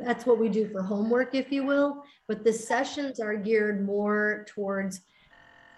that's 0.00 0.26
what 0.26 0.38
we 0.38 0.48
do 0.48 0.68
for 0.68 0.82
homework 0.82 1.34
if 1.34 1.52
you 1.52 1.64
will 1.64 2.02
but 2.28 2.44
the 2.44 2.52
sessions 2.52 3.20
are 3.20 3.36
geared 3.36 3.84
more 3.84 4.44
towards 4.48 5.00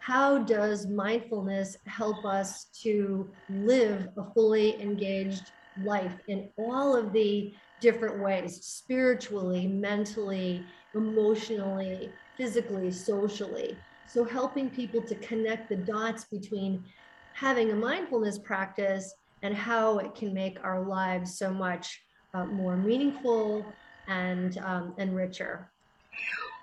how 0.01 0.39
does 0.39 0.87
mindfulness 0.87 1.77
help 1.87 2.25
us 2.25 2.67
to 2.83 3.33
live 3.49 4.09
a 4.17 4.33
fully 4.33 4.81
engaged 4.81 5.53
life 5.81 6.15
in 6.29 6.49
all 6.57 6.97
of 6.97 7.13
the 7.13 7.55
different 7.81 8.21
ways 8.23 8.65
spiritually 8.65 9.67
mentally 9.67 10.75
emotionally 10.95 12.15
physically 12.37 12.91
socially 12.91 13.85
so 14.07 14.25
helping 14.25 14.71
people 14.71 15.03
to 15.03 15.15
connect 15.17 15.69
the 15.69 15.77
dots 15.77 16.25
between 16.25 16.85
having 17.33 17.71
a 17.71 17.77
mindfulness 17.77 18.39
practice 18.39 19.15
and 19.43 19.55
how 19.55 19.99
it 19.99 20.15
can 20.15 20.35
make 20.35 20.59
our 20.65 20.87
lives 20.87 21.39
so 21.39 21.53
much 21.53 22.03
uh, 22.35 22.45
more 22.45 22.77
meaningful 22.77 23.79
and 24.09 24.59
um, 24.59 24.95
and 24.99 25.15
richer. 25.15 25.71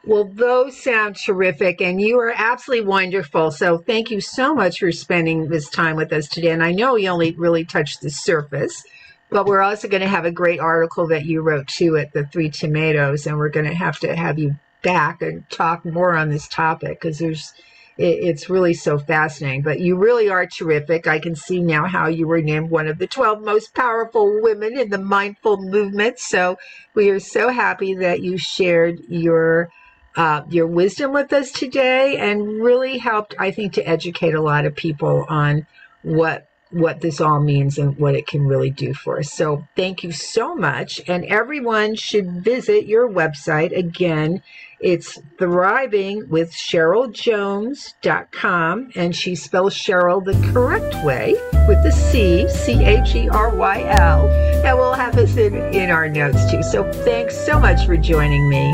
Well, 0.05 0.25
those 0.25 0.81
sound 0.81 1.15
terrific, 1.15 1.81
and 1.81 1.99
you 1.99 2.19
are 2.19 2.33
absolutely 2.35 2.85
wonderful. 2.85 3.49
So, 3.49 3.79
thank 3.79 4.11
you 4.11 4.21
so 4.21 4.53
much 4.53 4.79
for 4.79 4.91
spending 4.91 5.49
this 5.49 5.67
time 5.67 5.95
with 5.95 6.13
us 6.13 6.27
today. 6.27 6.51
And 6.51 6.63
I 6.63 6.73
know 6.73 6.93
we 6.93 7.09
only 7.09 7.31
really 7.31 7.65
touched 7.65 8.01
the 8.01 8.11
surface, 8.11 8.83
but 9.31 9.47
we're 9.47 9.61
also 9.61 9.87
going 9.87 10.03
to 10.03 10.07
have 10.07 10.25
a 10.25 10.31
great 10.31 10.59
article 10.59 11.07
that 11.07 11.25
you 11.25 11.41
wrote 11.41 11.67
too 11.67 11.97
at 11.97 12.13
the 12.13 12.25
Three 12.27 12.51
Tomatoes, 12.51 13.25
and 13.25 13.37
we're 13.37 13.49
going 13.49 13.65
to 13.65 13.73
have 13.73 13.99
to 13.99 14.15
have 14.15 14.37
you 14.37 14.55
back 14.83 15.23
and 15.23 15.49
talk 15.49 15.83
more 15.83 16.15
on 16.15 16.29
this 16.29 16.47
topic 16.47 17.01
because 17.01 17.17
there's 17.17 17.51
it, 17.97 18.03
it's 18.23 18.49
really 18.49 18.73
so 18.73 18.97
fascinating. 18.97 19.61
But 19.61 19.79
you 19.79 19.97
really 19.97 20.29
are 20.29 20.45
terrific. 20.45 21.07
I 21.07 21.19
can 21.19 21.35
see 21.35 21.61
now 21.61 21.85
how 21.85 22.07
you 22.07 22.27
were 22.27 22.41
named 22.41 22.69
one 22.69 22.87
of 22.87 22.97
the 22.97 23.07
12 23.07 23.41
most 23.41 23.73
powerful 23.73 24.41
women 24.41 24.77
in 24.77 24.89
the 24.89 24.97
mindful 24.97 25.57
movement. 25.57 26.19
So 26.19 26.57
we 26.93 27.09
are 27.09 27.19
so 27.19 27.49
happy 27.49 27.95
that 27.95 28.21
you 28.21 28.37
shared 28.37 28.99
your 29.07 29.69
uh, 30.15 30.43
your 30.49 30.65
wisdom 30.65 31.11
with 31.11 31.33
us 31.33 31.51
today 31.51 32.15
and 32.17 32.63
really 32.63 32.97
helped, 32.97 33.35
I 33.37 33.51
think, 33.51 33.73
to 33.73 33.87
educate 33.87 34.33
a 34.33 34.41
lot 34.41 34.65
of 34.65 34.73
people 34.73 35.25
on 35.27 35.67
what 36.03 36.47
what 36.71 36.99
this 36.99 37.21
all 37.21 37.39
means 37.39 37.77
and 37.77 37.97
what 37.97 38.15
it 38.15 38.27
can 38.27 38.45
really 38.45 38.69
do 38.69 38.93
for 38.93 39.19
us. 39.19 39.31
So 39.31 39.65
thank 39.75 40.03
you 40.03 40.11
so 40.11 40.55
much. 40.55 40.99
And 41.07 41.23
everyone 41.25 41.95
should 41.95 42.43
visit 42.43 42.85
your 42.85 43.09
website 43.09 43.75
again. 43.75 44.41
It's 44.85 45.19
thriving 45.39 46.29
with 46.29 46.53
CherylJones.com 46.53 48.91
and 48.93 49.15
she 49.15 49.33
spells 49.33 49.73
Cheryl 49.73 50.23
the 50.23 50.35
correct 50.53 51.03
way 51.03 51.33
with 51.67 51.81
the 51.81 51.91
C, 51.91 52.47
C 52.47 52.85
H 52.85 53.15
E 53.15 53.27
R 53.27 53.49
Y 53.55 53.81
L. 53.81 54.29
And 54.29 54.77
we'll 54.77 54.93
have 54.93 55.15
this 55.15 55.37
in, 55.37 55.55
in 55.73 55.89
our 55.89 56.07
notes 56.07 56.51
too. 56.51 56.61
So 56.61 56.83
thanks 57.03 57.35
so 57.35 57.59
much 57.59 57.87
for 57.87 57.97
joining 57.97 58.47
me. 58.47 58.71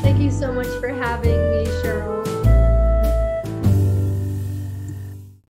Thank 0.00 0.18
you 0.18 0.30
so 0.30 0.50
much 0.50 0.68
for 0.80 0.88
having. 0.88 1.45